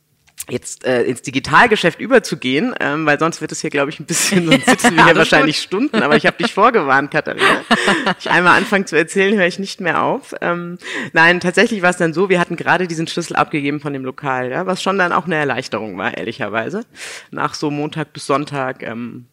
[0.51, 4.47] jetzt äh, ins Digitalgeschäft überzugehen, ähm, weil sonst wird es hier, glaube ich, ein bisschen,
[4.51, 7.45] sonst sitzen wir hier wahrscheinlich Stunden, aber ich habe dich vorgewarnt, Katharina.
[8.19, 10.35] Ich einmal anfange zu erzählen, höre ich nicht mehr auf.
[10.41, 10.79] Ähm,
[11.13, 14.51] nein, tatsächlich war es dann so, wir hatten gerade diesen Schlüssel abgegeben von dem Lokal,
[14.51, 16.85] ja, was schon dann auch eine Erleichterung war, ehrlicherweise.
[17.31, 19.27] Nach so Montag bis Sonntag ähm,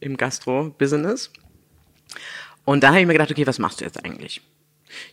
[0.00, 1.30] im Gastro-Business.
[2.64, 4.40] Und dann habe ich mir gedacht, okay, was machst du jetzt eigentlich?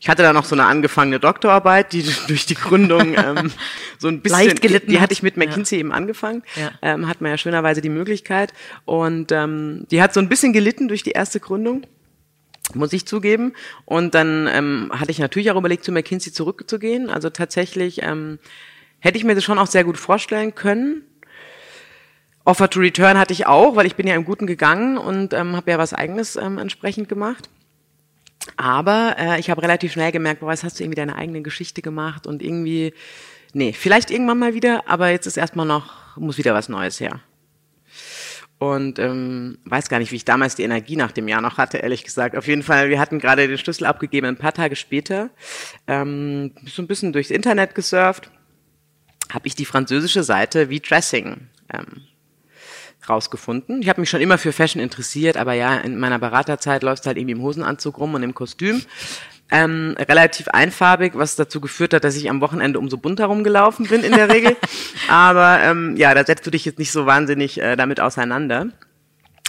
[0.02, 3.52] Ich hatte da noch so eine angefangene Doktorarbeit, die durch die Gründung ähm,
[3.98, 5.04] so ein bisschen, Leicht gelitten die, die hat.
[5.04, 6.72] hatte ich mit McKinsey eben angefangen, Ja.
[6.82, 8.54] ähm, hat man ja schönerweise die Möglichkeit
[8.86, 11.88] und ähm, die hat so ein bisschen gelitten durch die erste Gründung,
[12.74, 13.54] muss ich zugeben.
[13.86, 17.10] Und dann ähm, hatte ich natürlich auch überlegt, zu McKinsey zurückzugehen.
[17.10, 18.38] Also tatsächlich ähm,
[19.00, 21.04] hätte ich mir das schon auch sehr gut vorstellen können.
[22.50, 25.56] Offer to Return hatte ich auch, weil ich bin ja im Guten gegangen und ähm,
[25.56, 27.48] habe ja was Eigenes ähm, entsprechend gemacht.
[28.58, 31.84] Aber äh, ich habe relativ schnell gemerkt, boah, jetzt hast du irgendwie deine eigene Geschichte
[31.84, 32.96] gemacht und irgendwie,
[33.54, 37.20] nee, vielleicht irgendwann mal wieder, aber jetzt ist erstmal noch, muss wieder was Neues her.
[38.58, 41.78] Und ähm, weiß gar nicht, wie ich damals die Energie nach dem Jahr noch hatte,
[41.78, 42.36] ehrlich gesagt.
[42.36, 45.30] Auf jeden Fall, wir hatten gerade den Schlüssel abgegeben, ein paar Tage später,
[45.86, 48.32] ähm, so ein bisschen durchs Internet gesurft,
[49.32, 52.08] habe ich die französische Seite wie Dressing ähm,
[53.10, 53.82] rausgefunden.
[53.82, 57.18] Ich habe mich schon immer für Fashion interessiert, aber ja, in meiner Beraterzeit läuft halt
[57.18, 58.82] irgendwie im Hosenanzug rum und im Kostüm.
[59.52, 64.04] Ähm, relativ einfarbig, was dazu geführt hat, dass ich am Wochenende umso bunter rumgelaufen bin
[64.04, 64.56] in der Regel.
[65.08, 68.68] aber ähm, ja, da setzt du dich jetzt nicht so wahnsinnig äh, damit auseinander.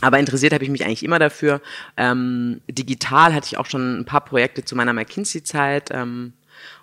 [0.01, 1.61] Aber interessiert habe ich mich eigentlich immer dafür.
[1.99, 5.91] Ähm, digital hatte ich auch schon ein paar Projekte zu meiner McKinsey-Zeit.
[5.93, 6.33] Ähm,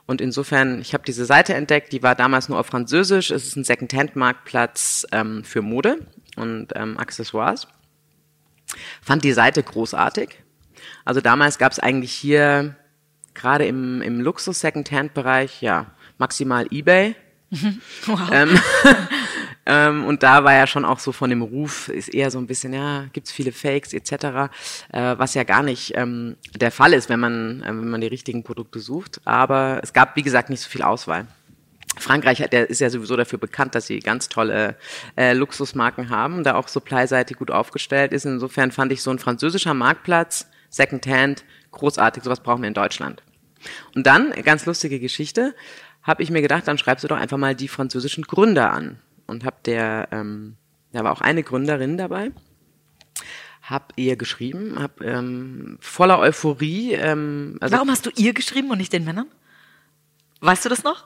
[0.06, 3.32] und insofern, ich habe diese Seite entdeckt, die war damals nur auf Französisch.
[3.32, 6.00] Es ist ein Second-Hand-Marktplatz ähm, für Mode
[6.38, 7.68] und ähm, Accessoires.
[9.02, 10.44] Fand die Seite großartig.
[11.06, 12.76] Also damals gab es eigentlich hier
[13.34, 17.16] gerade im, im Luxus-Second-Hand-Bereich, ja, maximal eBay.
[18.06, 18.30] Wow.
[18.32, 18.60] Ähm,
[19.66, 22.48] ähm, und da war ja schon auch so von dem Ruf, ist eher so ein
[22.48, 24.12] bisschen, ja, gibt's viele Fakes etc.,
[24.92, 28.08] äh, was ja gar nicht ähm, der Fall ist, wenn man, äh, wenn man die
[28.08, 29.22] richtigen Produkte sucht.
[29.24, 31.28] Aber es gab, wie gesagt, nicht so viel Auswahl.
[32.00, 34.76] Frankreich der ist ja sowieso dafür bekannt, dass sie ganz tolle
[35.16, 38.26] äh, Luxusmarken haben, da auch supply-seitig gut aufgestellt ist.
[38.26, 43.24] Insofern fand ich so ein französischer Marktplatz Secondhand, großartig, sowas brauchen wir in Deutschland.
[43.96, 45.56] Und dann, ganz lustige Geschichte,
[46.04, 49.00] habe ich mir gedacht, dann schreibst du doch einfach mal die französischen Gründer an.
[49.26, 50.56] Und habe der, ähm,
[50.94, 52.32] da war auch eine Gründerin dabei,
[53.62, 56.94] habe ihr geschrieben, habe ähm, voller Euphorie.
[56.94, 59.28] Ähm, also Warum hast du ihr geschrieben und nicht den Männern?
[60.40, 61.06] Weißt du das noch?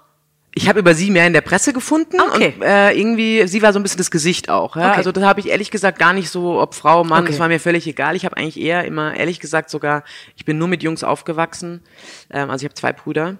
[0.53, 2.53] Ich habe über sie mehr in der Presse gefunden okay.
[2.57, 4.75] und äh, irgendwie, sie war so ein bisschen das Gesicht auch.
[4.75, 4.89] Ja?
[4.89, 4.97] Okay.
[4.97, 7.31] Also das habe ich ehrlich gesagt gar nicht so, ob Frau, Mann, okay.
[7.31, 8.15] das war mir völlig egal.
[8.15, 10.03] Ich habe eigentlich eher immer, ehrlich gesagt sogar,
[10.35, 11.81] ich bin nur mit Jungs aufgewachsen.
[12.29, 13.37] Ähm, also ich habe zwei Brüder.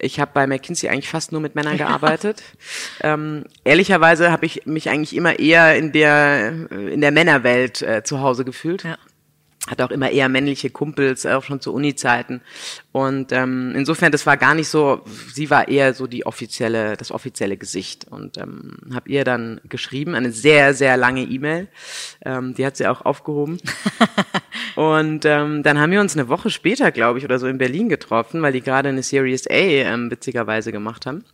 [0.00, 2.42] Ich habe bei McKinsey eigentlich fast nur mit Männern gearbeitet.
[3.02, 8.20] ähm, ehrlicherweise habe ich mich eigentlich immer eher in der in der Männerwelt äh, zu
[8.20, 8.84] Hause gefühlt.
[8.84, 8.96] Ja
[9.70, 12.40] hatte auch immer eher männliche Kumpels, auch schon zu Uni-Zeiten.
[12.92, 15.02] Und ähm, insofern, das war gar nicht so,
[15.32, 18.06] sie war eher so die offizielle, das offizielle Gesicht.
[18.08, 21.68] Und ähm, habe ihr dann geschrieben, eine sehr, sehr lange E-Mail.
[22.24, 23.58] Ähm, die hat sie auch aufgehoben.
[24.76, 27.88] und ähm, dann haben wir uns eine Woche später, glaube ich, oder so in Berlin
[27.88, 31.24] getroffen, weil die gerade eine Series A ähm, witzigerweise gemacht haben.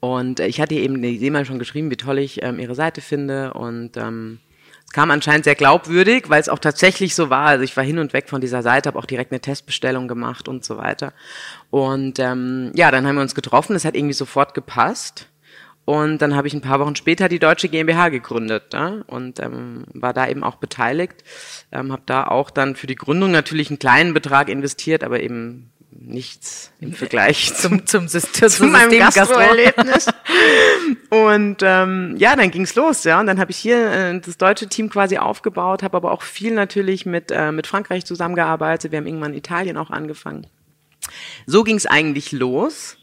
[0.00, 2.74] Und äh, ich hatte ihr eben die E-Mail schon geschrieben, wie toll ich ähm, ihre
[2.74, 4.38] Seite finde und ähm,
[4.94, 7.46] kam anscheinend sehr glaubwürdig, weil es auch tatsächlich so war.
[7.46, 10.46] Also ich war hin und weg von dieser Seite, habe auch direkt eine Testbestellung gemacht
[10.46, 11.12] und so weiter.
[11.70, 13.74] Und ähm, ja, dann haben wir uns getroffen.
[13.74, 15.28] Es hat irgendwie sofort gepasst.
[15.84, 19.02] Und dann habe ich ein paar Wochen später die Deutsche GmbH gegründet ja?
[19.08, 21.24] und ähm, war da eben auch beteiligt.
[21.72, 25.72] Ähm, habe da auch dann für die Gründung natürlich einen kleinen Betrag investiert, aber eben
[26.06, 30.06] nichts im Vergleich zum, zum, System, zu meinem Gastroerlebnis.
[31.10, 33.20] und ähm, ja, dann ging's los, ja.
[33.20, 36.52] Und dann habe ich hier äh, das deutsche Team quasi aufgebaut, habe aber auch viel
[36.52, 38.92] natürlich mit, äh, mit Frankreich zusammengearbeitet.
[38.92, 40.46] Wir haben irgendwann Italien auch angefangen.
[41.46, 42.96] So ging's eigentlich los.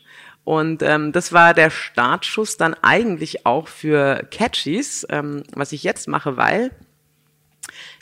[0.44, 6.08] Und ähm, das war der Startschuss dann eigentlich auch für Catchies, ähm, was ich jetzt
[6.08, 6.72] mache, weil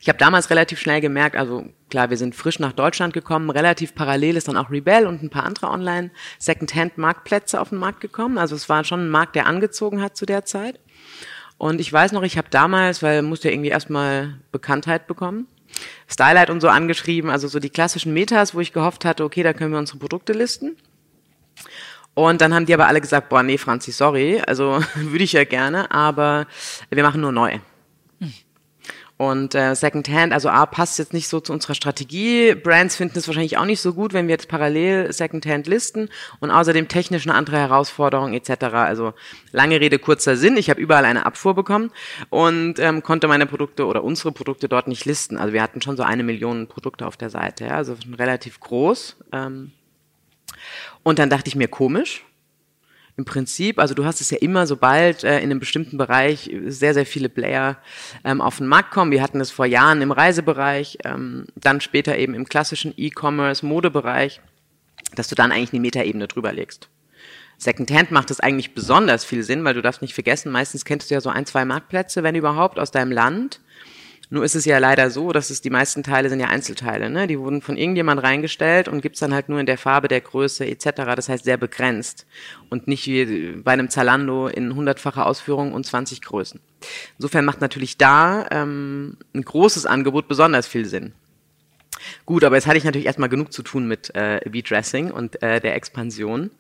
[0.02, 3.96] ich habe damals relativ schnell gemerkt, also klar, wir sind frisch nach Deutschland gekommen, relativ
[3.96, 8.38] parallel ist dann auch Rebel und ein paar andere online Secondhand-Marktplätze auf den Markt gekommen.
[8.38, 10.80] Also es war schon ein Markt, der angezogen hat zu der Zeit.
[11.58, 15.48] Und ich weiß noch, ich habe damals, weil musste ja irgendwie erstmal Bekanntheit bekommen,
[16.08, 19.52] Stylight und so angeschrieben, also so die klassischen Metas, wo ich gehofft hatte, okay, da
[19.54, 20.78] können wir unsere Produkte listen.
[22.14, 25.44] Und dann haben die aber alle gesagt, boah, nee, Franzi, sorry, also würde ich ja
[25.44, 26.48] gerne, aber
[26.90, 27.60] wir machen nur neu.
[29.20, 32.56] Und äh, Secondhand, also A, passt jetzt nicht so zu unserer Strategie.
[32.56, 36.08] Brands finden es wahrscheinlich auch nicht so gut, wenn wir jetzt parallel Secondhand listen.
[36.40, 38.64] Und außerdem technisch eine andere Herausforderung etc.
[38.76, 39.14] Also
[39.52, 40.56] lange Rede, kurzer Sinn.
[40.56, 41.92] Ich habe überall eine Abfuhr bekommen
[42.30, 45.38] und ähm, konnte meine Produkte oder unsere Produkte dort nicht listen.
[45.38, 49.18] Also wir hatten schon so eine Million Produkte auf der Seite, ja, also relativ groß.
[49.34, 49.74] Ähm.
[51.04, 52.24] Und dann dachte ich mir, komisch,
[53.20, 56.94] im Prinzip, also du hast es ja immer, sobald äh, in einem bestimmten Bereich sehr,
[56.94, 57.78] sehr viele Player
[58.24, 59.12] ähm, auf den Markt kommen.
[59.12, 64.40] Wir hatten es vor Jahren im Reisebereich, ähm, dann später eben im klassischen E-Commerce, Modebereich,
[65.16, 66.88] dass du dann eigentlich eine Metaebene drüber legst.
[67.58, 71.16] Secondhand macht es eigentlich besonders viel Sinn, weil du darfst nicht vergessen, meistens kennst du
[71.16, 73.60] ja so ein, zwei Marktplätze, wenn überhaupt, aus deinem Land.
[74.32, 77.26] Nur ist es ja leider so, dass es die meisten Teile sind ja Einzelteile, ne?
[77.26, 80.68] Die wurden von irgendjemand reingestellt und gibt's dann halt nur in der Farbe, der Größe
[80.68, 81.16] etc.
[81.16, 82.28] Das heißt sehr begrenzt
[82.70, 86.60] und nicht wie bei einem Zalando in hundertfacher Ausführung und 20 Größen.
[87.18, 91.14] Insofern macht natürlich da ähm, ein großes Angebot besonders viel Sinn.
[92.26, 95.60] Gut, aber jetzt hatte ich natürlich erstmal genug zu tun mit äh, V-Dressing und äh,
[95.60, 96.52] der Expansion.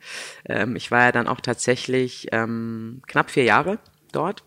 [0.45, 3.77] Ähm, ich war ja dann auch tatsächlich ähm, knapp vier Jahre
[4.11, 4.43] dort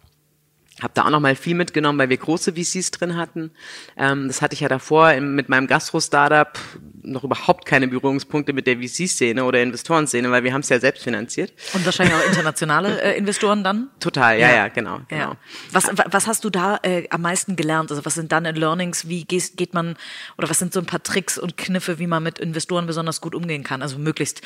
[0.83, 3.51] habe da auch noch mal viel mitgenommen, weil wir große VCs drin hatten.
[3.97, 6.59] Ähm, das hatte ich ja davor im, mit meinem Gastro-Startup
[7.03, 11.03] noch überhaupt keine Berührungspunkte mit der VC-Szene oder Investorenszene, weil wir haben es ja selbst
[11.03, 11.53] finanziert.
[11.73, 13.90] Und wahrscheinlich auch internationale äh, Investoren dann?
[14.01, 15.01] Total, ja, ja, ja genau.
[15.09, 15.31] genau.
[15.31, 15.37] Ja.
[15.73, 17.90] Was, was hast du da äh, am meisten gelernt?
[17.90, 19.09] Also was sind deine Learnings?
[19.09, 19.97] Wie geht, geht man,
[20.38, 23.35] oder was sind so ein paar Tricks und Kniffe, wie man mit Investoren besonders gut
[23.35, 23.83] umgehen kann?
[23.83, 24.42] Also möglichst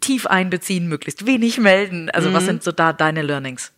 [0.00, 2.10] tief einbeziehen, möglichst wenig melden.
[2.10, 2.34] Also mhm.
[2.34, 3.72] was sind so da deine Learnings?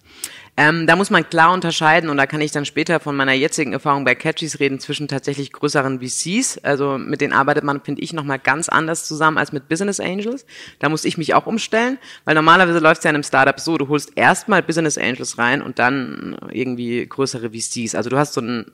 [0.58, 3.74] Ähm, da muss man klar unterscheiden und da kann ich dann später von meiner jetzigen
[3.74, 6.58] Erfahrung bei Catchies reden zwischen tatsächlich größeren VCs.
[6.62, 10.46] Also mit denen arbeitet man, finde ich, nochmal ganz anders zusammen als mit Business Angels.
[10.78, 13.76] Da muss ich mich auch umstellen, weil normalerweise läuft es ja in einem Startup so,
[13.76, 17.94] du holst erstmal Business Angels rein und dann irgendwie größere VCs.
[17.94, 18.72] Also du hast so einen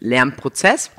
[0.00, 0.90] Lernprozess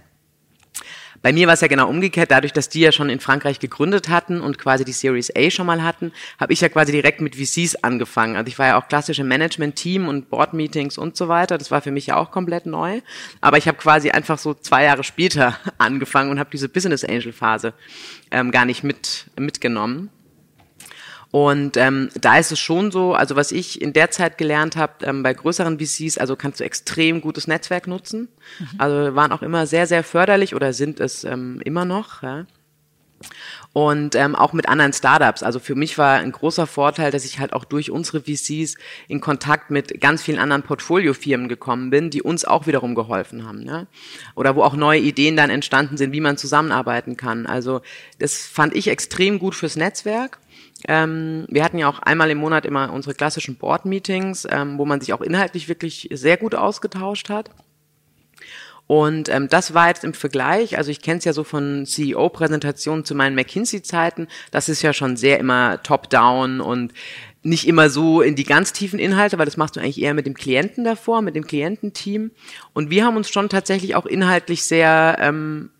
[1.22, 2.32] bei mir war es ja genau umgekehrt.
[2.32, 5.68] Dadurch, dass die ja schon in Frankreich gegründet hatten und quasi die Series A schon
[5.68, 8.36] mal hatten, habe ich ja quasi direkt mit VCs angefangen.
[8.36, 11.58] Also ich war ja auch klassisch im Management-Team und Board-Meetings und so weiter.
[11.58, 13.02] Das war für mich ja auch komplett neu.
[13.40, 17.74] Aber ich habe quasi einfach so zwei Jahre später angefangen und habe diese Business Angel-Phase
[18.32, 20.10] ähm, gar nicht mit, mitgenommen.
[21.32, 25.06] Und ähm, da ist es schon so, also was ich in der Zeit gelernt habe,
[25.06, 28.28] ähm, bei größeren VCs, also kannst du extrem gutes Netzwerk nutzen.
[28.60, 28.68] Mhm.
[28.78, 32.22] Also waren auch immer sehr, sehr förderlich oder sind es ähm, immer noch.
[32.22, 32.46] Ja
[33.74, 35.44] und ähm, auch mit anderen Startups.
[35.44, 38.76] Also für mich war ein großer Vorteil, dass ich halt auch durch unsere VCs
[39.08, 43.64] in Kontakt mit ganz vielen anderen Portfoliofirmen gekommen bin, die uns auch wiederum geholfen haben.
[43.64, 43.88] Ne?
[44.36, 47.46] Oder wo auch neue Ideen dann entstanden sind, wie man zusammenarbeiten kann.
[47.46, 47.82] Also
[48.20, 50.40] das fand ich extrem gut fürs Netzwerk.
[50.88, 55.02] Ähm, wir hatten ja auch einmal im Monat immer unsere klassischen Board-Meetings, ähm, wo man
[55.02, 57.50] sich auch inhaltlich wirklich sehr gut ausgetauscht hat.
[58.88, 63.06] Und ähm, das war jetzt im Vergleich, also ich kenne es ja so von CEO-Präsentationen
[63.06, 66.92] zu meinen McKinsey-Zeiten, das ist ja schon sehr immer top-down und
[67.42, 70.26] nicht immer so in die ganz tiefen Inhalte, weil das machst du eigentlich eher mit
[70.26, 72.32] dem Klienten davor, mit dem Kliententeam.
[72.74, 75.72] Und wir haben uns schon tatsächlich auch inhaltlich sehr ähm,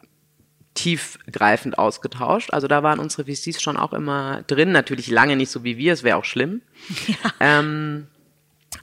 [0.74, 2.54] tiefgreifend ausgetauscht.
[2.54, 5.94] Also da waren unsere VCs schon auch immer drin, natürlich lange nicht so wie wir,
[5.94, 6.62] es wäre auch schlimm.
[7.08, 7.16] Ja.
[7.40, 8.08] Ähm,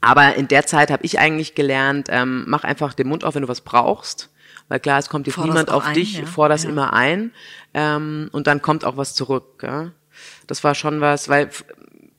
[0.01, 3.43] aber in der Zeit habe ich eigentlich gelernt, ähm, mach einfach den Mund auf, wenn
[3.43, 4.31] du was brauchst.
[4.69, 6.27] Weil klar, es kommt jetzt Forderst niemand auf ein, dich, ja.
[6.27, 6.71] forder das ja.
[6.71, 7.33] immer ein
[7.73, 9.63] ähm, und dann kommt auch was zurück.
[9.63, 9.93] Ja?
[10.47, 11.51] Das war schon was, weil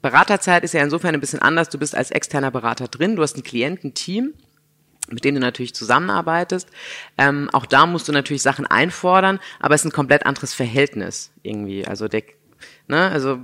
[0.01, 1.69] Beraterzeit ist ja insofern ein bisschen anders.
[1.69, 4.33] Du bist als externer Berater drin, du hast ein Kliententeam,
[5.11, 6.69] mit dem du natürlich zusammenarbeitest.
[7.17, 11.31] Ähm, auch da musst du natürlich Sachen einfordern, aber es ist ein komplett anderes Verhältnis
[11.43, 11.85] irgendwie.
[11.85, 12.23] Also der,
[12.87, 13.39] ne, also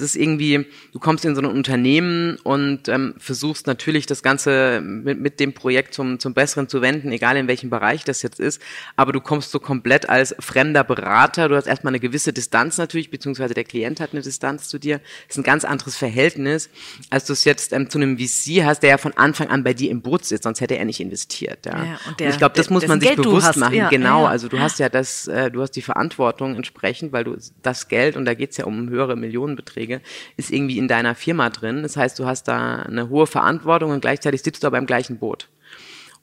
[0.00, 4.80] es ist irgendwie, du kommst in so ein Unternehmen und ähm, versuchst natürlich das Ganze
[4.80, 8.40] mit, mit dem Projekt zum, zum Besseren zu wenden, egal in welchem Bereich das jetzt
[8.40, 8.60] ist,
[8.96, 13.10] aber du kommst so komplett als fremder Berater, du hast erstmal eine gewisse Distanz natürlich,
[13.10, 16.70] beziehungsweise der Klient hat eine Distanz zu dir, das ist ein ganz anderes Verhältnis,
[17.10, 19.74] als du es jetzt ähm, zu einem VC hast, der ja von Anfang an bei
[19.74, 21.66] dir im Boot sitzt, sonst hätte er nicht investiert.
[21.66, 21.84] Ja.
[21.84, 24.22] ja und, der, und ich glaube, das muss man sich Geld bewusst machen, ja, genau,
[24.22, 27.88] ja, also du hast ja das, äh, du hast die Verantwortung entsprechend, weil du das
[27.88, 30.00] Geld, und da geht's ja um höhere Millionenbeträge, Beiträge,
[30.36, 31.82] ist irgendwie in deiner Firma drin.
[31.82, 35.18] Das heißt, du hast da eine hohe Verantwortung und gleichzeitig sitzt du aber im gleichen
[35.18, 35.48] Boot.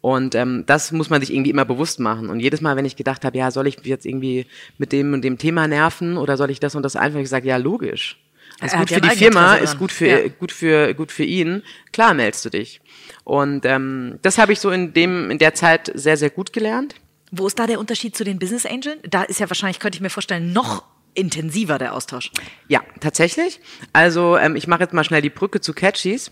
[0.01, 2.30] Und ähm, das muss man sich irgendwie immer bewusst machen.
[2.30, 4.45] Und jedes Mal, wenn ich gedacht habe, ja, soll ich jetzt irgendwie
[4.78, 7.58] mit dem und dem Thema nerven oder soll ich das und das einfach gesagt, ja,
[7.58, 8.21] logisch.
[8.60, 10.28] Das ist gut für die Firma, ist gut für, ja.
[10.28, 11.63] gut für, gut für ihn.
[11.91, 12.82] Klar meldest du dich.
[13.23, 16.95] Und ähm, das habe ich so in dem, in der Zeit sehr, sehr gut gelernt.
[17.32, 18.99] Wo ist da der Unterschied zu den Business Angeln?
[19.10, 20.84] Da ist ja wahrscheinlich, könnte ich mir vorstellen, noch
[21.15, 22.32] intensiver der Austausch.
[22.67, 23.60] Ja, tatsächlich.
[23.93, 26.32] Also ähm, ich mache jetzt mal schnell die Brücke zu Catchies.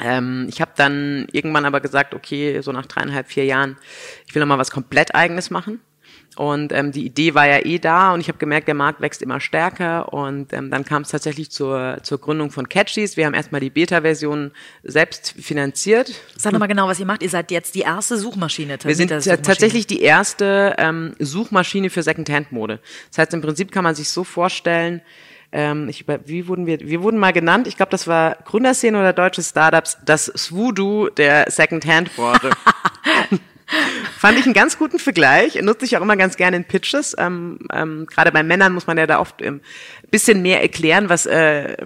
[0.00, 3.76] Ähm, ich habe dann irgendwann aber gesagt, okay, so nach dreieinhalb, vier Jahren,
[4.26, 5.80] ich will noch mal was komplett Eigenes machen.
[6.38, 9.22] Und ähm, die Idee war ja eh da und ich habe gemerkt, der Markt wächst
[9.22, 13.16] immer stärker und ähm, dann kam es tatsächlich zur, zur Gründung von Catchies.
[13.16, 14.52] Wir haben erstmal die Beta-Version
[14.84, 16.12] selbst finanziert.
[16.36, 17.24] Sag doch mal genau, was ihr macht.
[17.24, 18.78] Ihr seid jetzt die erste Suchmaschine.
[18.84, 22.78] Wir sind tatsächlich die erste ähm, Suchmaschine für Secondhand-Mode.
[23.10, 25.02] Das heißt, im Prinzip kann man sich so vorstellen,
[25.50, 29.12] ähm, ich, wie wurden wir, wir wurden mal genannt, ich glaube, das war Gründerszene oder
[29.12, 32.50] deutsche Startups, das Swoodoo der Secondhand-Branche.
[34.18, 35.60] Fand ich einen ganz guten Vergleich.
[35.62, 37.14] Nutze ich auch immer ganz gerne in Pitches.
[37.18, 39.60] Ähm, ähm, Gerade bei Männern muss man ja da oft ein ähm,
[40.10, 41.76] bisschen mehr erklären, was äh,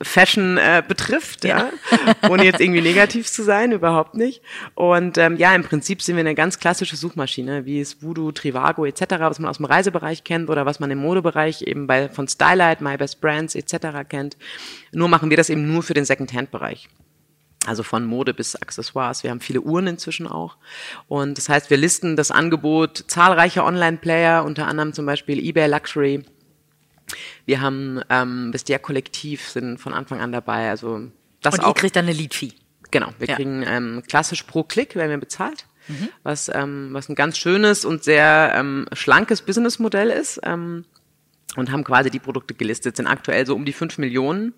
[0.00, 1.68] Fashion äh, betrifft, ja.
[1.90, 2.30] ja.
[2.30, 4.40] ohne jetzt irgendwie negativ zu sein, überhaupt nicht.
[4.74, 8.84] Und ähm, ja, im Prinzip sind wir eine ganz klassische Suchmaschine, wie es Voodoo, Trivago
[8.84, 12.28] etc., was man aus dem Reisebereich kennt oder was man im Modebereich eben bei von
[12.28, 14.08] Stylight, My Best Brands etc.
[14.08, 14.36] kennt.
[14.92, 16.88] Nur machen wir das eben nur für den Secondhand-Bereich.
[17.66, 19.22] Also von Mode bis Accessoires.
[19.22, 20.56] Wir haben viele Uhren inzwischen auch.
[21.08, 26.24] Und das heißt, wir listen das Angebot zahlreicher Online-Player, unter anderem zum Beispiel eBay Luxury.
[27.44, 30.70] Wir haben ähm, Bestia Kollektiv, sind von Anfang an dabei.
[30.70, 31.08] Also
[31.42, 31.68] das Und auch.
[31.68, 32.52] ihr kriegt dann eine Lead-Fee.
[32.90, 33.36] Genau, wir ja.
[33.36, 35.66] kriegen ähm, klassisch pro Klick, werden wir bezahlt.
[35.88, 36.08] Mhm.
[36.22, 40.40] Was, ähm, was ein ganz schönes und sehr ähm, schlankes Businessmodell ist.
[40.42, 40.84] Ähm,
[41.56, 44.54] und haben quasi die Produkte gelistet, sind aktuell so um die fünf Millionen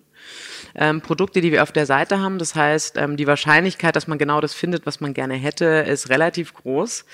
[0.75, 2.39] ähm, Produkte, die wir auf der Seite haben.
[2.39, 6.09] Das heißt, ähm, die Wahrscheinlichkeit, dass man genau das findet, was man gerne hätte, ist
[6.09, 7.05] relativ groß.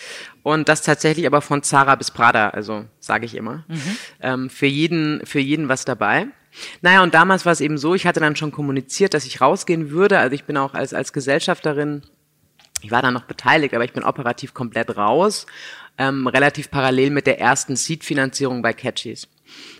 [0.43, 3.63] Und das tatsächlich aber von Zara bis Prada, also sage ich immer.
[3.67, 3.97] Mhm.
[4.21, 6.27] Ähm, für jeden, für jeden was dabei.
[6.81, 9.91] Naja, und damals war es eben so, ich hatte dann schon kommuniziert, dass ich rausgehen
[9.91, 10.19] würde.
[10.19, 12.03] Also ich bin auch als, als Gesellschafterin,
[12.81, 15.47] ich war da noch beteiligt, aber ich bin operativ komplett raus,
[15.97, 19.27] ähm, relativ parallel mit der ersten Seed-Finanzierung bei Catchies.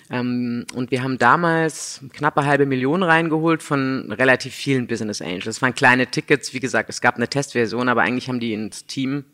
[0.09, 5.45] Ähm, und wir haben damals knappe halbe Million reingeholt von relativ vielen Business Angels.
[5.45, 8.85] Das waren kleine Tickets, wie gesagt, es gab eine Testversion, aber eigentlich haben die ins
[8.85, 9.25] Team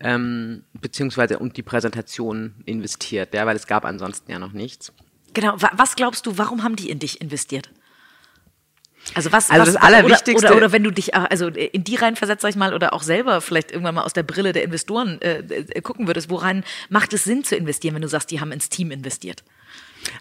[0.00, 4.92] ähm, beziehungsweise und die Präsentation investiert, ja, weil es gab ansonsten ja noch nichts.
[5.34, 7.70] Genau, was glaubst du, warum haben die in dich investiert?
[9.14, 11.96] Also was, also was, das Allerwichtigste oder, oder, oder wenn du dich also in die
[11.96, 15.20] reinversetzt, sag ich mal, oder auch selber vielleicht irgendwann mal aus der Brille der Investoren
[15.22, 18.52] äh, äh, gucken würdest, woran macht es Sinn zu investieren, wenn du sagst, die haben
[18.52, 19.42] ins Team investiert?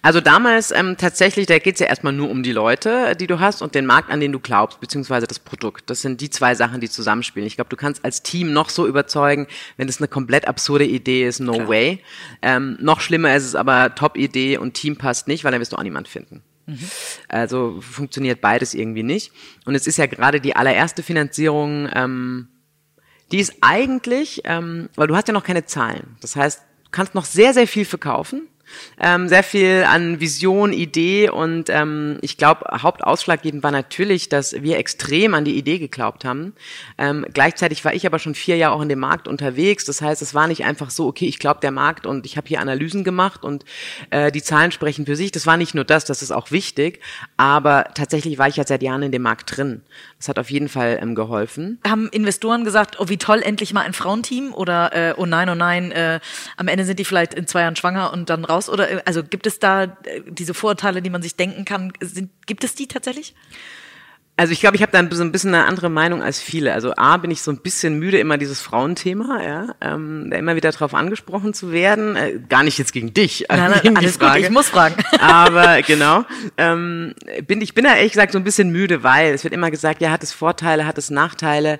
[0.01, 3.61] Also damals ähm, tatsächlich, da geht's ja erstmal nur um die Leute, die du hast
[3.61, 5.89] und den Markt, an den du glaubst, beziehungsweise das Produkt.
[5.89, 7.47] Das sind die zwei Sachen, die zusammenspielen.
[7.47, 11.27] Ich glaube, du kannst als Team noch so überzeugen, wenn es eine komplett absurde Idee
[11.27, 11.67] ist, no Klar.
[11.67, 12.03] way.
[12.41, 15.77] Ähm, noch schlimmer ist es aber, Top-Idee und Team passt nicht, weil dann wirst du
[15.77, 16.43] auch niemand finden.
[16.65, 16.79] Mhm.
[17.27, 19.31] Also funktioniert beides irgendwie nicht.
[19.65, 22.47] Und es ist ja gerade die allererste Finanzierung, ähm,
[23.31, 26.17] die ist eigentlich, ähm, weil du hast ja noch keine Zahlen.
[26.21, 28.48] Das heißt, du kannst noch sehr, sehr viel verkaufen
[28.99, 34.77] ähm, sehr viel an Vision, Idee und ähm, ich glaube, hauptausschlaggebend war natürlich, dass wir
[34.77, 36.53] extrem an die Idee geglaubt haben.
[36.97, 39.85] Ähm, gleichzeitig war ich aber schon vier Jahre auch in dem Markt unterwegs.
[39.85, 42.47] Das heißt, es war nicht einfach so, okay, ich glaube der Markt und ich habe
[42.47, 43.65] hier Analysen gemacht und
[44.09, 45.31] äh, die Zahlen sprechen für sich.
[45.31, 46.99] Das war nicht nur das, das ist auch wichtig,
[47.37, 49.81] aber tatsächlich war ich ja seit Jahren in dem Markt drin.
[50.19, 51.79] Das hat auf jeden Fall ähm, geholfen.
[51.87, 55.55] Haben Investoren gesagt, oh wie toll, endlich mal ein Frauenteam oder äh, oh nein, oh
[55.55, 56.19] nein, äh,
[56.57, 58.69] am Ende sind die vielleicht in zwei Jahren schwanger und dann raus?
[58.69, 62.31] Oder äh, also gibt es da äh, diese Vorurteile, die man sich denken kann, sind,
[62.45, 63.33] gibt es die tatsächlich?
[64.39, 66.71] Also ich glaube, ich habe da so ein bisschen eine andere Meinung als viele.
[66.73, 70.55] Also A, bin ich so ein bisschen müde, immer dieses Frauenthema, ja, ähm, da immer
[70.55, 72.15] wieder drauf angesprochen zu werden.
[72.15, 73.47] Äh, gar nicht jetzt gegen dich.
[73.49, 74.39] Nein, nein, alles Frage.
[74.39, 74.95] gut, ich muss fragen.
[75.19, 76.23] Aber genau,
[76.55, 77.15] ähm,
[77.47, 80.01] bin, ich bin da ehrlich gesagt so ein bisschen müde, weil es wird immer gesagt,
[80.01, 81.77] ja, hat es Vorteile, hat es Nachteile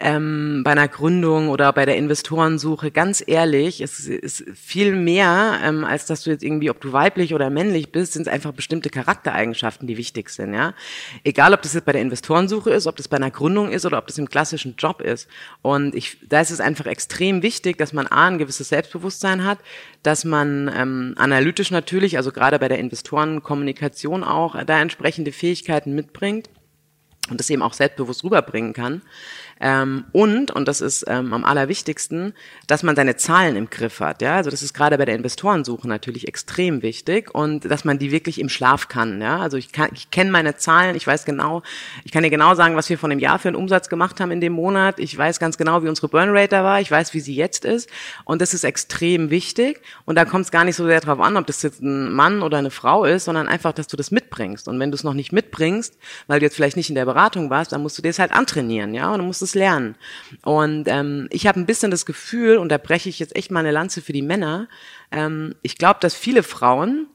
[0.00, 5.84] ähm, bei einer Gründung oder bei der Investorensuche, ganz ehrlich, es ist viel mehr, ähm,
[5.84, 8.90] als dass du jetzt irgendwie, ob du weiblich oder männlich bist, sind es einfach bestimmte
[8.90, 10.74] Charaktereigenschaften, die wichtig sind, ja.
[11.22, 13.98] Egal, ob das jetzt bei der Investorensuche ist, ob das bei einer Gründung ist oder
[13.98, 15.28] ob das im klassischen Job ist.
[15.62, 19.58] Und ich, da ist es einfach extrem wichtig, dass man A, ein gewisses Selbstbewusstsein hat,
[20.02, 26.50] dass man ähm, analytisch natürlich, also gerade bei der Investorenkommunikation auch, da entsprechende Fähigkeiten mitbringt
[27.30, 29.02] und das eben auch selbstbewusst rüberbringen kann.
[29.60, 32.34] Ähm, und, und das ist ähm, am allerwichtigsten,
[32.66, 34.22] dass man seine Zahlen im Griff hat.
[34.22, 34.36] Ja?
[34.36, 38.40] Also das ist gerade bei der Investorensuche natürlich extrem wichtig und dass man die wirklich
[38.40, 39.20] im Schlaf kann.
[39.20, 39.38] Ja?
[39.38, 41.62] Also ich, kann, ich kenne meine Zahlen, ich weiß genau,
[42.04, 44.30] ich kann dir genau sagen, was wir von dem Jahr für einen Umsatz gemacht haben
[44.30, 44.98] in dem Monat.
[44.98, 46.80] Ich weiß ganz genau, wie unsere Burnrate da war.
[46.80, 47.88] Ich weiß, wie sie jetzt ist.
[48.24, 49.80] Und das ist extrem wichtig.
[50.04, 52.42] Und da kommt es gar nicht so sehr darauf an, ob das jetzt ein Mann
[52.42, 54.68] oder eine Frau ist, sondern einfach, dass du das mitbringst.
[54.68, 55.96] Und wenn du es noch nicht mitbringst,
[56.26, 58.32] weil du jetzt vielleicht nicht in der Beratung warst, dann musst du dir es halt
[58.32, 59.96] antrainieren, ja, und du musst es lernen.
[60.42, 63.60] Und ähm, ich habe ein bisschen das Gefühl, und da breche ich jetzt echt mal
[63.60, 64.68] eine Lanze für die Männer,
[65.12, 67.06] ähm, ich glaube, dass viele Frauen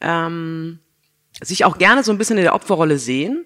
[0.00, 0.78] ähm,
[1.42, 3.44] sich auch gerne so ein bisschen in der Opferrolle sehen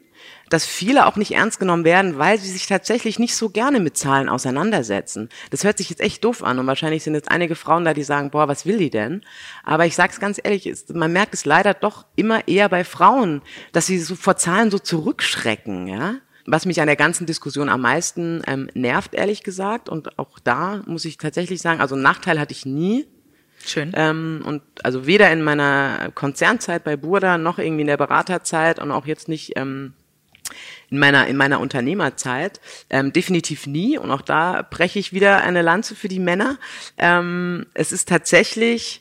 [0.50, 3.96] dass viele auch nicht ernst genommen werden, weil sie sich tatsächlich nicht so gerne mit
[3.96, 5.28] Zahlen auseinandersetzen.
[5.50, 8.04] Das hört sich jetzt echt doof an und wahrscheinlich sind jetzt einige Frauen da, die
[8.04, 9.22] sagen, boah, was will die denn?
[9.64, 13.86] Aber ich sag's ganz ehrlich, man merkt es leider doch immer eher bei Frauen, dass
[13.86, 16.16] sie so vor Zahlen so zurückschrecken, ja?
[16.46, 20.82] Was mich an der ganzen Diskussion am meisten ähm, nervt, ehrlich gesagt, und auch da
[20.86, 23.06] muss ich tatsächlich sagen, also einen Nachteil hatte ich nie.
[23.64, 23.92] Schön.
[23.94, 28.90] Ähm, und also weder in meiner Konzernzeit bei Burda noch irgendwie in der Beraterzeit und
[28.90, 29.94] auch jetzt nicht ähm,
[30.90, 35.62] in meiner in meiner Unternehmerzeit ähm, definitiv nie und auch da breche ich wieder eine
[35.62, 36.58] Lanze für die Männer.
[36.98, 39.00] Ähm, es ist tatsächlich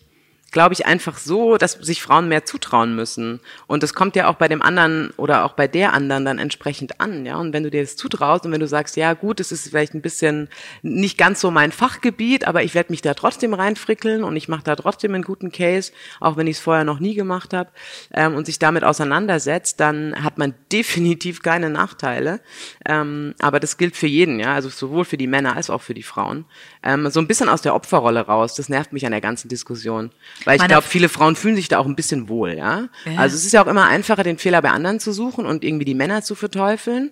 [0.53, 3.41] glaube ich, einfach so, dass sich Frauen mehr zutrauen müssen.
[3.67, 7.01] Und das kommt ja auch bei dem anderen oder auch bei der anderen dann entsprechend
[7.01, 7.35] an, ja.
[7.37, 9.95] Und wenn du dir das zutraust und wenn du sagst, ja gut, es ist vielleicht
[9.95, 10.47] ein bisschen
[10.83, 14.63] nicht ganz so mein Fachgebiet, aber ich werde mich da trotzdem reinfrickeln und ich mache
[14.63, 17.71] da trotzdem einen guten Case, auch wenn ich es vorher noch nie gemacht habe,
[18.13, 22.39] ähm, und sich damit auseinandersetzt, dann hat man definitiv keine Nachteile.
[22.85, 25.95] Ähm, aber das gilt für jeden, ja, also sowohl für die Männer als auch für
[25.95, 26.45] die Frauen.
[26.83, 30.11] Ähm, so ein bisschen aus der Opferrolle raus, das nervt mich an der ganzen Diskussion.
[30.45, 32.89] Weil ich glaube, viele Frauen fühlen sich da auch ein bisschen wohl, ja?
[33.05, 33.17] ja?
[33.17, 35.85] Also es ist ja auch immer einfacher, den Fehler bei anderen zu suchen und irgendwie
[35.85, 37.11] die Männer zu verteufeln,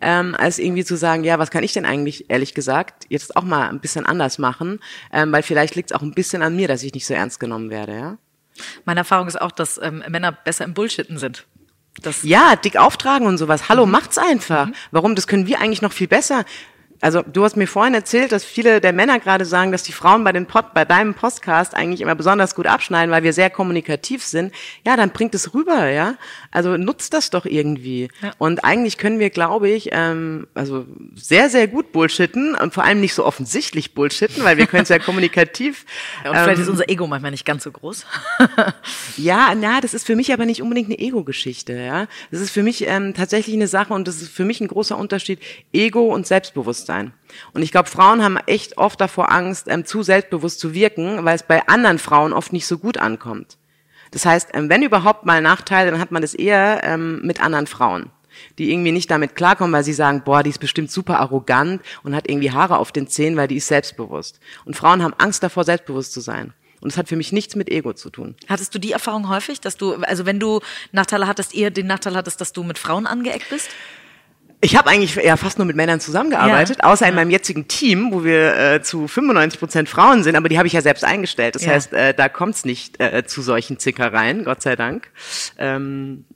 [0.00, 3.44] ähm, als irgendwie zu sagen, ja, was kann ich denn eigentlich, ehrlich gesagt, jetzt auch
[3.44, 4.80] mal ein bisschen anders machen,
[5.12, 7.40] ähm, weil vielleicht liegt es auch ein bisschen an mir, dass ich nicht so ernst
[7.40, 8.18] genommen werde, ja?
[8.84, 11.46] Meine Erfahrung ist auch, dass ähm, Männer besser im Bullshitten sind.
[12.00, 13.68] Das ja, dick auftragen und sowas.
[13.68, 13.92] Hallo, mhm.
[13.92, 14.66] macht's einfach.
[14.66, 14.74] Mhm.
[14.90, 15.14] Warum?
[15.14, 16.44] Das können wir eigentlich noch viel besser.
[17.02, 20.22] Also du hast mir vorhin erzählt, dass viele der Männer gerade sagen, dass die Frauen
[20.22, 24.22] bei, den Pod, bei deinem Podcast eigentlich immer besonders gut abschneiden, weil wir sehr kommunikativ
[24.22, 24.54] sind.
[24.86, 26.14] Ja, dann bringt es rüber, ja.
[26.52, 28.08] Also nutzt das doch irgendwie.
[28.22, 28.30] Ja.
[28.38, 30.86] Und eigentlich können wir, glaube ich, ähm, also
[31.16, 34.88] sehr, sehr gut bullshitten und vor allem nicht so offensichtlich bullshitten, weil wir können es
[34.88, 35.84] ja kommunikativ.
[36.22, 38.06] Ja, und vielleicht ähm, ist unser Ego manchmal nicht ganz so groß.
[39.16, 42.06] ja, na, das ist für mich aber nicht unbedingt eine Ego-Geschichte, ja.
[42.30, 44.96] Das ist für mich ähm, tatsächlich eine Sache und das ist für mich ein großer
[44.96, 45.40] Unterschied,
[45.72, 47.12] Ego und Selbstbewusstsein sein.
[47.54, 51.36] Und ich glaube, Frauen haben echt oft davor Angst, ähm, zu selbstbewusst zu wirken, weil
[51.36, 53.56] es bei anderen Frauen oft nicht so gut ankommt.
[54.10, 57.66] Das heißt, ähm, wenn überhaupt mal Nachteile, dann hat man das eher ähm, mit anderen
[57.66, 58.10] Frauen,
[58.58, 62.14] die irgendwie nicht damit klarkommen, weil sie sagen, boah, die ist bestimmt super arrogant und
[62.14, 64.38] hat irgendwie Haare auf den Zähnen, weil die ist selbstbewusst.
[64.66, 66.52] Und Frauen haben Angst davor, selbstbewusst zu sein.
[66.82, 68.34] Und es hat für mich nichts mit Ego zu tun.
[68.48, 72.16] Hattest du die Erfahrung häufig, dass du, also wenn du Nachteile hattest, eher den Nachteil
[72.16, 73.70] hattest, dass du mit Frauen angeeckt bist?
[74.64, 76.88] Ich habe eigentlich ja fast nur mit Männern zusammengearbeitet, ja.
[76.88, 80.56] außer in meinem jetzigen Team, wo wir äh, zu 95 Prozent Frauen sind, aber die
[80.56, 81.56] habe ich ja selbst eingestellt.
[81.56, 81.72] Das ja.
[81.72, 85.10] heißt, äh, da kommt es nicht äh, zu solchen Zickereien, Gott sei Dank.
[85.58, 86.26] Ähm,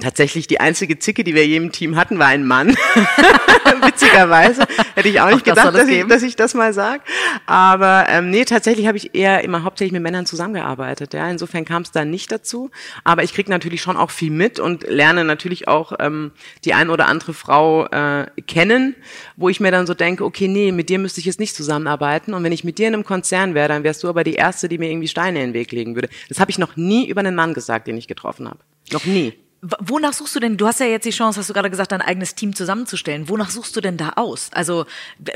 [0.00, 2.70] Tatsächlich die einzige Zicke, die wir je im Team hatten, war ein Mann.
[3.86, 4.64] Witzigerweise.
[4.94, 7.02] Hätte ich auch nicht auch gedacht, das dass, ich, dass ich das mal sage.
[7.46, 11.14] Aber ähm, nee, tatsächlich habe ich eher immer hauptsächlich mit Männern zusammengearbeitet.
[11.14, 12.70] Ja, insofern kam es da nicht dazu.
[13.04, 16.32] Aber ich kriege natürlich schon auch viel mit und lerne natürlich auch ähm,
[16.64, 18.96] die ein oder andere Frau äh, kennen,
[19.36, 22.34] wo ich mir dann so denke, okay, nee, mit dir müsste ich jetzt nicht zusammenarbeiten.
[22.34, 24.68] Und wenn ich mit dir in einem Konzern wäre, dann wärst du aber die erste,
[24.68, 26.08] die mir irgendwie Steine in den Weg legen würde.
[26.28, 28.58] Das habe ich noch nie über einen Mann gesagt, den ich getroffen habe.
[28.92, 29.34] Noch nie.
[29.80, 30.58] Wonach suchst du denn?
[30.58, 33.30] Du hast ja jetzt die Chance, hast du gerade gesagt, dein eigenes Team zusammenzustellen.
[33.30, 34.50] Wonach suchst du denn da aus?
[34.52, 34.84] Also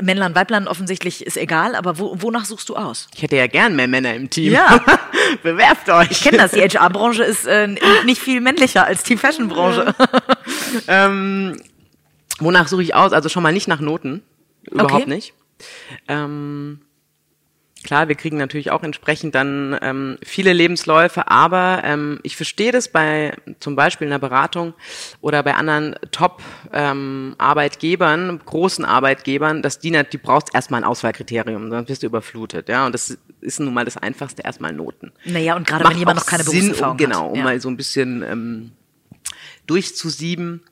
[0.01, 3.07] Männlein, Weiblein offensichtlich ist egal, aber wo, wonach suchst du aus?
[3.15, 4.53] Ich hätte ja gern mehr Männer im Team.
[4.53, 4.85] Ja.
[5.43, 6.11] Bewerft euch.
[6.11, 6.51] Ich kenne das.
[6.51, 7.67] Die HR-Branche ist äh,
[8.05, 9.95] nicht viel männlicher als die Fashion-Branche.
[10.87, 11.59] ähm,
[12.39, 13.13] wonach suche ich aus?
[13.13, 14.21] Also schon mal nicht nach Noten.
[14.69, 15.09] Überhaupt okay.
[15.09, 15.33] nicht.
[16.07, 16.81] Ähm,
[17.83, 22.89] Klar, wir kriegen natürlich auch entsprechend dann ähm, viele Lebensläufe, aber ähm, ich verstehe das
[22.89, 24.73] bei zum Beispiel in der Beratung
[25.21, 31.87] oder bei anderen Top-Arbeitgebern, ähm, großen Arbeitgebern, dass die, die brauchst erstmal ein Auswahlkriterium, sonst
[31.87, 32.85] wirst du überflutet, ja.
[32.85, 35.13] Und das ist nun mal das Einfachste, erstmal Noten.
[35.23, 37.45] Naja, und gerade wenn jemand noch keine Berufserfahrung Sinn, um, Genau, um ja.
[37.45, 38.71] mal so ein bisschen ähm,
[39.67, 40.63] durchzusieben.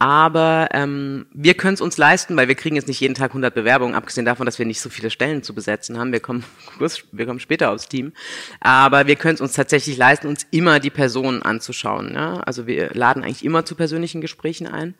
[0.00, 3.54] Aber ähm, wir können es uns leisten, weil wir kriegen jetzt nicht jeden Tag 100
[3.54, 6.10] Bewerbungen, abgesehen davon, dass wir nicht so viele Stellen zu besetzen haben.
[6.10, 6.42] Wir kommen,
[7.12, 8.14] wir kommen später aufs Team.
[8.60, 12.14] Aber wir können es uns tatsächlich leisten, uns immer die Personen anzuschauen.
[12.14, 12.40] Ja?
[12.40, 14.94] Also wir laden eigentlich immer zu persönlichen Gesprächen ein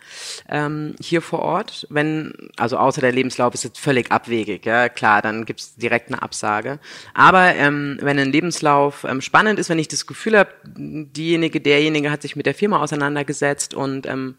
[0.51, 1.87] ähm, hier vor Ort.
[1.89, 6.21] Wenn, also außer der Lebenslauf ist jetzt völlig abwegig, ja klar, dann gibt's direkt eine
[6.21, 6.79] Absage.
[7.15, 12.11] Aber ähm, wenn ein Lebenslauf ähm, spannend ist, wenn ich das Gefühl habe, diejenige, derjenige
[12.11, 14.35] hat sich mit der Firma auseinandergesetzt und ähm,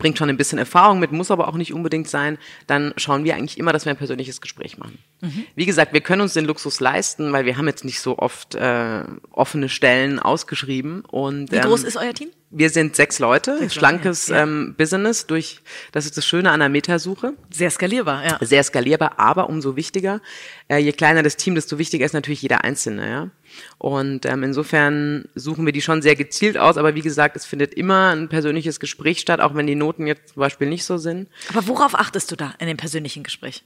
[0.00, 3.36] bringt schon ein bisschen Erfahrung mit, muss aber auch nicht unbedingt sein, dann schauen wir
[3.36, 4.98] eigentlich immer, dass wir ein persönliches Gespräch machen.
[5.20, 5.44] Mhm.
[5.54, 8.56] Wie gesagt, wir können uns den Luxus leisten, weil wir haben jetzt nicht so oft
[8.56, 11.02] äh, offene Stellen ausgeschrieben.
[11.02, 12.30] Und, Wie ähm, groß ist euer Team?
[12.52, 14.42] Wir sind sechs Leute, sechs schlankes ja.
[14.42, 15.60] ähm, Business durch,
[15.92, 17.34] das ist das Schöne an der Metasuche.
[17.48, 18.38] Sehr skalierbar, ja.
[18.40, 20.20] Sehr skalierbar, aber umso wichtiger.
[20.66, 23.30] Äh, je kleiner das Team, desto wichtiger ist natürlich jeder Einzelne, ja.
[23.78, 27.72] Und ähm, insofern suchen wir die schon sehr gezielt aus, aber wie gesagt, es findet
[27.74, 31.28] immer ein persönliches Gespräch statt, auch wenn die Noten jetzt zum Beispiel nicht so sind.
[31.50, 33.64] Aber worauf achtest du da in dem persönlichen Gespräch?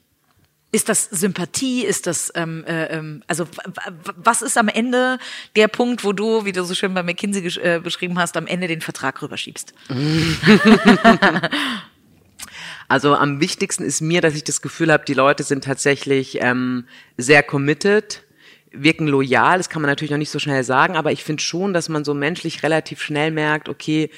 [0.74, 1.84] Ist das Sympathie?
[1.84, 3.46] Ist das, ähm, äh, ähm, also
[4.16, 5.18] was ist am Ende
[5.54, 8.66] der Punkt, wo du, wie du so schön bei McKinsey äh, beschrieben hast, am Ende
[8.66, 9.72] den Vertrag rüberschiebst?
[12.88, 16.88] also am wichtigsten ist mir, dass ich das Gefühl habe, die Leute sind tatsächlich ähm,
[17.16, 18.24] sehr committed,
[18.72, 19.58] wirken loyal.
[19.58, 22.04] Das kann man natürlich noch nicht so schnell sagen, aber ich finde schon, dass man
[22.04, 24.10] so menschlich relativ schnell merkt, okay,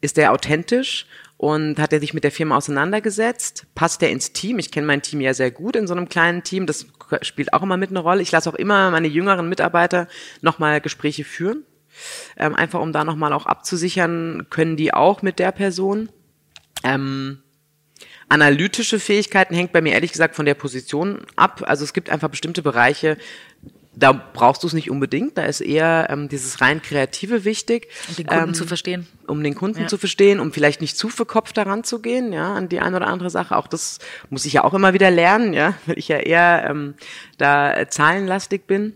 [0.00, 1.06] ist der authentisch
[1.44, 3.66] und hat er sich mit der Firma auseinandergesetzt?
[3.74, 4.58] Passt er ins Team?
[4.58, 6.64] Ich kenne mein Team ja sehr gut in so einem kleinen Team.
[6.64, 6.86] Das
[7.20, 8.22] spielt auch immer mit eine Rolle.
[8.22, 10.08] Ich lasse auch immer meine jüngeren Mitarbeiter
[10.40, 11.64] nochmal Gespräche führen.
[12.38, 16.08] Ähm, einfach um da nochmal auch abzusichern, können die auch mit der Person.
[16.82, 17.42] Ähm,
[18.30, 21.62] analytische Fähigkeiten hängt bei mir ehrlich gesagt von der Position ab.
[21.66, 23.18] Also es gibt einfach bestimmte Bereiche,
[23.96, 27.88] da brauchst du es nicht unbedingt, da ist eher ähm, dieses rein Kreative wichtig.
[28.08, 29.06] Um den Kunden ähm, zu verstehen.
[29.26, 29.86] Um den Kunden ja.
[29.86, 33.06] zu verstehen, um vielleicht nicht zu verkopft daran zu gehen, ja, an die eine oder
[33.06, 33.56] andere Sache.
[33.56, 33.98] Auch das
[34.30, 36.94] muss ich ja auch immer wieder lernen, ja, weil ich ja eher ähm,
[37.38, 38.94] da zahlenlastig bin.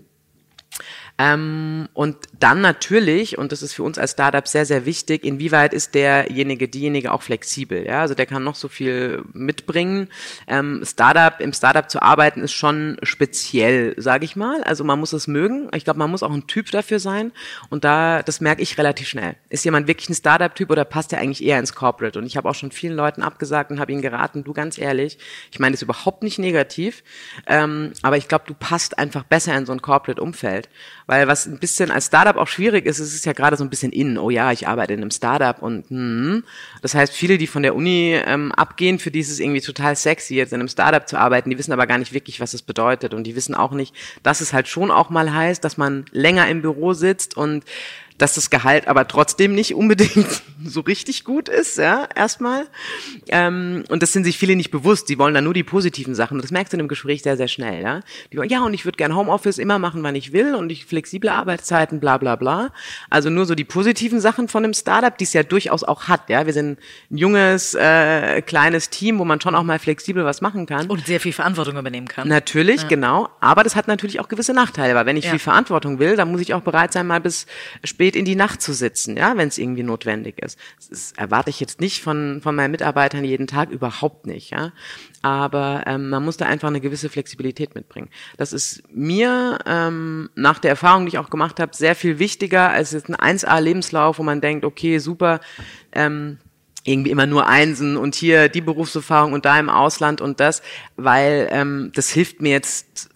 [1.18, 5.74] Ähm, und dann natürlich, und das ist für uns als Startup sehr, sehr wichtig, inwieweit
[5.74, 7.84] ist derjenige, diejenige auch flexibel.
[7.84, 8.02] Ja?
[8.02, 10.08] Also der kann noch so viel mitbringen.
[10.46, 14.62] Ähm, Startup, im Startup zu arbeiten ist schon speziell, sage ich mal.
[14.62, 15.68] Also man muss es mögen.
[15.74, 17.32] Ich glaube, man muss auch ein Typ dafür sein.
[17.68, 19.34] Und da, das merke ich relativ schnell.
[19.48, 22.16] Ist jemand wirklich ein Startup-Typ oder passt der eigentlich eher ins Corporate?
[22.18, 25.18] Und ich habe auch schon vielen Leuten abgesagt und habe ihnen geraten, du ganz ehrlich,
[25.50, 27.02] ich meine das ist überhaupt nicht negativ,
[27.46, 30.68] ähm, aber ich glaube, du passt einfach besser in so ein Corporate-Umfeld.
[31.08, 33.70] Weil was ein bisschen als Startup auch schwierig ist, es ist ja gerade so ein
[33.70, 34.18] bisschen innen.
[34.18, 36.44] Oh ja, ich arbeite in einem Startup und hm.
[36.82, 39.96] das heißt, viele, die von der Uni ähm, abgehen, für die ist es irgendwie total
[39.96, 41.48] sexy, jetzt in einem Startup zu arbeiten.
[41.48, 44.42] Die wissen aber gar nicht wirklich, was es bedeutet und die wissen auch nicht, dass
[44.42, 47.64] es halt schon auch mal heißt, dass man länger im Büro sitzt und
[48.18, 52.66] dass das Gehalt aber trotzdem nicht unbedingt so richtig gut ist, ja, erstmal.
[53.28, 55.08] Ähm, und das sind sich viele nicht bewusst.
[55.08, 56.40] Die wollen dann nur die positiven Sachen.
[56.40, 58.00] Das merkst du in einem Gespräch sehr, sehr schnell, ja.
[58.32, 60.84] Die wollen, ja, und ich würde gern Homeoffice immer machen, wann ich will und ich
[60.84, 62.72] flexible Arbeitszeiten, bla bla bla.
[63.08, 66.28] Also nur so die positiven Sachen von einem Startup, die es ja durchaus auch hat,
[66.28, 66.44] ja.
[66.44, 66.78] Wir sind
[67.10, 70.86] ein junges, äh, kleines Team, wo man schon auch mal flexibel was machen kann.
[70.88, 72.26] Und sehr viel Verantwortung übernehmen kann.
[72.26, 72.88] Natürlich, ja.
[72.88, 73.28] genau.
[73.40, 75.30] Aber das hat natürlich auch gewisse Nachteile, weil wenn ich ja.
[75.30, 77.46] viel Verantwortung will, dann muss ich auch bereit sein, mal bis
[77.84, 80.58] spät in die Nacht zu sitzen, ja, wenn es irgendwie notwendig ist.
[80.88, 84.72] Das erwarte ich jetzt nicht von, von meinen Mitarbeitern jeden Tag, überhaupt nicht, ja.
[85.22, 88.08] Aber ähm, man muss da einfach eine gewisse Flexibilität mitbringen.
[88.36, 92.70] Das ist mir ähm, nach der Erfahrung, die ich auch gemacht habe, sehr viel wichtiger
[92.70, 95.40] als jetzt ein 1A-Lebenslauf, wo man denkt, okay, super,
[95.92, 96.38] ähm,
[96.84, 100.62] irgendwie immer nur Einsen und hier die Berufserfahrung und da im Ausland und das,
[100.96, 103.10] weil ähm, das hilft mir jetzt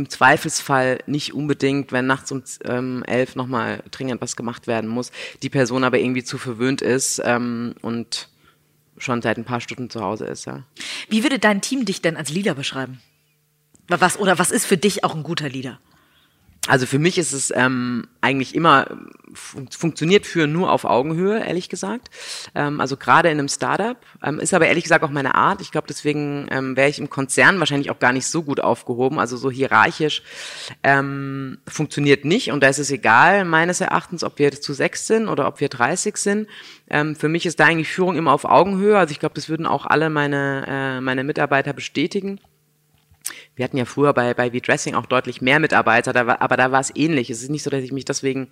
[0.00, 5.12] im Zweifelsfall nicht unbedingt, wenn nachts um ähm, elf nochmal dringend was gemacht werden muss,
[5.42, 8.28] die Person aber irgendwie zu verwöhnt ist ähm, und
[8.96, 10.46] schon seit ein paar Stunden zu Hause ist.
[10.46, 10.62] Ja.
[11.08, 13.00] Wie würde dein Team dich denn als Leader beschreiben?
[13.88, 15.78] Was oder was ist für dich auch ein guter Leader?
[16.66, 18.86] Also für mich ist es ähm, eigentlich immer
[19.34, 22.08] fun funktioniert für nur auf Augenhöhe, ehrlich gesagt.
[22.54, 25.60] Ähm, also gerade in einem Startup ähm, ist aber ehrlich gesagt auch meine Art.
[25.60, 29.18] Ich glaube, deswegen ähm, wäre ich im Konzern wahrscheinlich auch gar nicht so gut aufgehoben.
[29.18, 30.22] Also so hierarchisch
[30.82, 35.28] ähm, funktioniert nicht und da ist es egal meines Erachtens, ob wir zu sechs sind
[35.28, 36.48] oder ob wir 30 sind.
[36.88, 38.98] Ähm, für mich ist da eigentlich Führung immer auf Augenhöhe.
[38.98, 42.40] Also ich glaube, das würden auch alle meine äh, meine Mitarbeiter bestätigen.
[43.60, 46.72] Wir hatten ja früher bei, bei V-Dressing auch deutlich mehr Mitarbeiter, da war, aber da
[46.72, 47.28] war es ähnlich.
[47.28, 48.48] Es ist nicht so, dass ich mich deswegen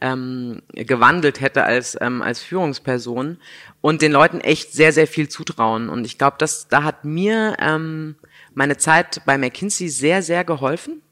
[0.00, 3.38] ähm, gewandelt hätte als, ähm, als Führungsperson
[3.80, 5.88] und den Leuten echt sehr, sehr viel zutrauen.
[5.88, 8.14] Und ich glaube, dass da hat mir ähm,
[8.54, 11.02] meine Zeit bei McKinsey sehr, sehr geholfen.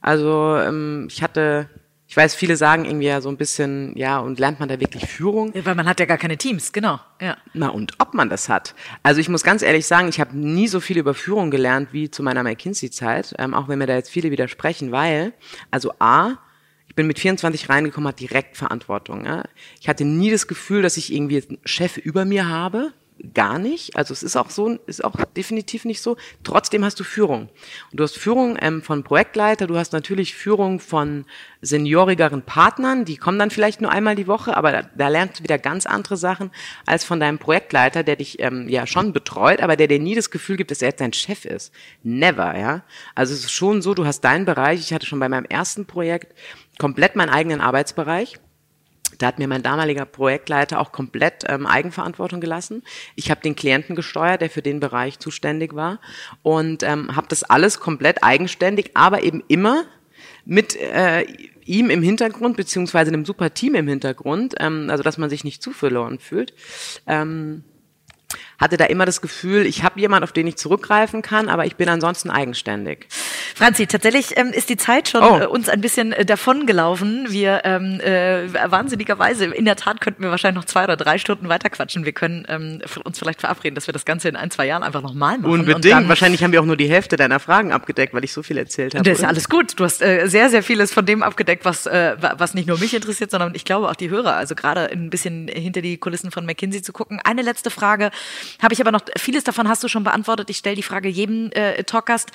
[0.00, 1.68] Also ähm, ich hatte
[2.08, 5.06] ich weiß, viele sagen irgendwie ja so ein bisschen, ja, und lernt man da wirklich
[5.06, 5.52] Führung?
[5.54, 7.00] Ja, weil man hat ja gar keine Teams, genau.
[7.20, 7.36] Ja.
[7.52, 8.74] Na, und ob man das hat.
[9.02, 12.10] Also ich muss ganz ehrlich sagen, ich habe nie so viel über Führung gelernt wie
[12.10, 15.32] zu meiner McKinsey-Zeit, ähm, auch wenn mir da jetzt viele widersprechen, weil,
[15.72, 16.38] also A,
[16.86, 19.26] ich bin mit 24 reingekommen, hat direkt Verantwortung.
[19.26, 19.44] Ja?
[19.80, 22.92] Ich hatte nie das Gefühl, dass ich irgendwie einen Chef über mir habe
[23.34, 23.96] gar nicht.
[23.96, 26.16] Also es ist auch so, ist auch definitiv nicht so.
[26.44, 27.48] Trotzdem hast du Führung.
[27.90, 31.24] Und du hast Führung ähm, von Projektleiter, du hast natürlich Führung von
[31.62, 35.44] seniorigeren Partnern, die kommen dann vielleicht nur einmal die Woche, aber da, da lernst du
[35.44, 36.50] wieder ganz andere Sachen
[36.84, 40.30] als von deinem Projektleiter, der dich ähm, ja schon betreut, aber der dir nie das
[40.30, 41.72] Gefühl gibt, dass er jetzt dein Chef ist.
[42.02, 42.82] Never, ja.
[43.14, 44.80] Also es ist schon so, du hast deinen Bereich.
[44.80, 46.34] Ich hatte schon bei meinem ersten Projekt
[46.78, 48.38] komplett meinen eigenen Arbeitsbereich
[49.18, 52.82] da hat mir mein damaliger Projektleiter auch komplett ähm, Eigenverantwortung gelassen.
[53.14, 56.00] Ich habe den Klienten gesteuert, der für den Bereich zuständig war
[56.42, 59.84] und ähm, habe das alles komplett eigenständig, aber eben immer
[60.44, 61.24] mit äh,
[61.64, 65.62] ihm im Hintergrund beziehungsweise einem super Team im Hintergrund, ähm, also dass man sich nicht
[65.62, 66.54] zu verloren fühlt.
[67.06, 67.64] Ähm,
[68.58, 71.76] hatte da immer das Gefühl, ich habe jemand, auf den ich zurückgreifen kann, aber ich
[71.76, 73.06] bin ansonsten eigenständig.
[73.54, 75.38] Franzi, tatsächlich ähm, ist die Zeit schon oh.
[75.38, 77.26] äh, uns ein bisschen äh, davongelaufen.
[77.30, 81.48] Wir ähm, äh, wahnsinnigerweise, in der Tat könnten wir wahrscheinlich noch zwei oder drei Stunden
[81.48, 82.04] weiterquatschen.
[82.04, 85.02] Wir können ähm, uns vielleicht verabreden, dass wir das Ganze in ein, zwei Jahren einfach
[85.02, 85.44] nochmal machen.
[85.44, 86.08] Unbedingt.
[86.08, 88.94] wahrscheinlich haben wir auch nur die Hälfte deiner Fragen abgedeckt, weil ich so viel erzählt
[88.94, 89.04] habe.
[89.04, 89.78] Das ist alles gut.
[89.78, 92.94] Du hast äh, sehr, sehr vieles von dem abgedeckt, was, äh, was nicht nur mich
[92.94, 94.36] interessiert, sondern ich glaube auch die Hörer.
[94.36, 97.20] Also gerade ein bisschen hinter die Kulissen von McKinsey zu gucken.
[97.24, 98.10] Eine letzte Frage
[98.62, 100.50] habe ich aber noch, vieles davon hast du schon beantwortet.
[100.50, 102.30] Ich stelle die Frage jedem äh, Talkgast,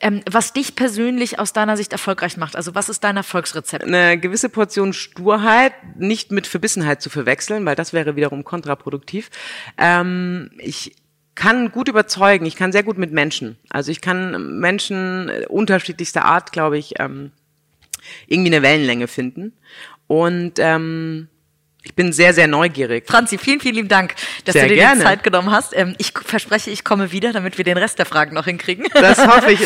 [0.00, 2.56] ähm, was dich persönlich aus deiner Sicht erfolgreich macht.
[2.56, 3.84] Also was ist dein Erfolgsrezept?
[3.84, 9.30] Eine gewisse Portion Sturheit, nicht mit Verbissenheit zu verwechseln, weil das wäre wiederum kontraproduktiv.
[9.78, 10.96] Ähm, ich
[11.34, 13.56] kann gut überzeugen, ich kann sehr gut mit Menschen.
[13.70, 17.30] Also ich kann Menschen unterschiedlichster Art, glaube ich, ähm,
[18.26, 19.52] irgendwie eine Wellenlänge finden.
[20.06, 21.28] Und ähm,
[21.86, 23.04] ich bin sehr, sehr neugierig.
[23.06, 24.96] Franzi, vielen, vielen lieben Dank, dass sehr du dir gerne.
[24.96, 25.74] die Zeit genommen hast.
[25.76, 28.86] Ähm, ich verspreche, ich komme wieder, damit wir den Rest der Fragen noch hinkriegen.
[28.92, 29.60] Das hoffe ich.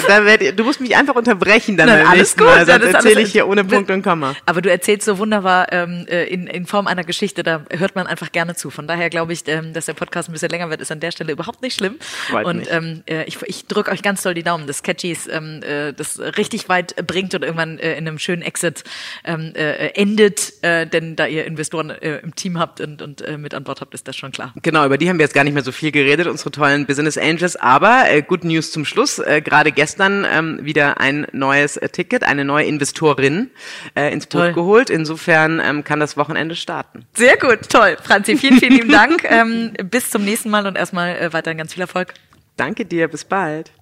[0.55, 2.47] du musst mich einfach unterbrechen dann Nein, alles gut.
[2.47, 2.67] Mal.
[2.67, 4.37] Sonst erzähle ich hier ohne Punkt und Komma.
[4.45, 8.07] Aber du erzählst so wunderbar ähm, äh, in, in Form einer Geschichte, da hört man
[8.07, 8.69] einfach gerne zu.
[8.69, 11.13] Von daher glaube ich, ähm, dass der Podcast ein bisschen länger wird, ist an der
[11.13, 11.97] Stelle überhaupt nicht schlimm.
[12.29, 12.71] Freut und.
[12.71, 16.69] Ähm, äh, ich, ich drücke euch ganz doll die Daumen, dass Catchies äh, das richtig
[16.69, 18.85] weit bringt und irgendwann äh, in einem schönen Exit
[19.25, 23.65] äh, endet, denn da ihr Investoren äh, im Team habt und, und äh, mit an
[23.65, 24.53] Bord habt, ist das schon klar.
[24.63, 27.17] Genau, über die haben wir jetzt gar nicht mehr so viel geredet, unsere tollen Business
[27.17, 27.57] Angels.
[27.57, 29.19] Aber äh, Good News zum Schluss.
[29.19, 33.51] Äh, Gerade gestern ähm, wieder ein neues äh, Ticket, eine neue Investorin
[33.95, 34.53] äh, ins Boot toll.
[34.53, 34.91] geholt.
[34.91, 37.07] Insofern ähm, kann das Wochenende starten.
[37.15, 37.97] Sehr gut, toll.
[38.03, 39.25] Franzi, vielen, vielen lieben Dank.
[39.25, 42.15] Ähm, bis zum nächsten Mal und erstmal äh, weiterhin ganz viel Erfolg.
[42.57, 43.73] Danke dir, bis bald.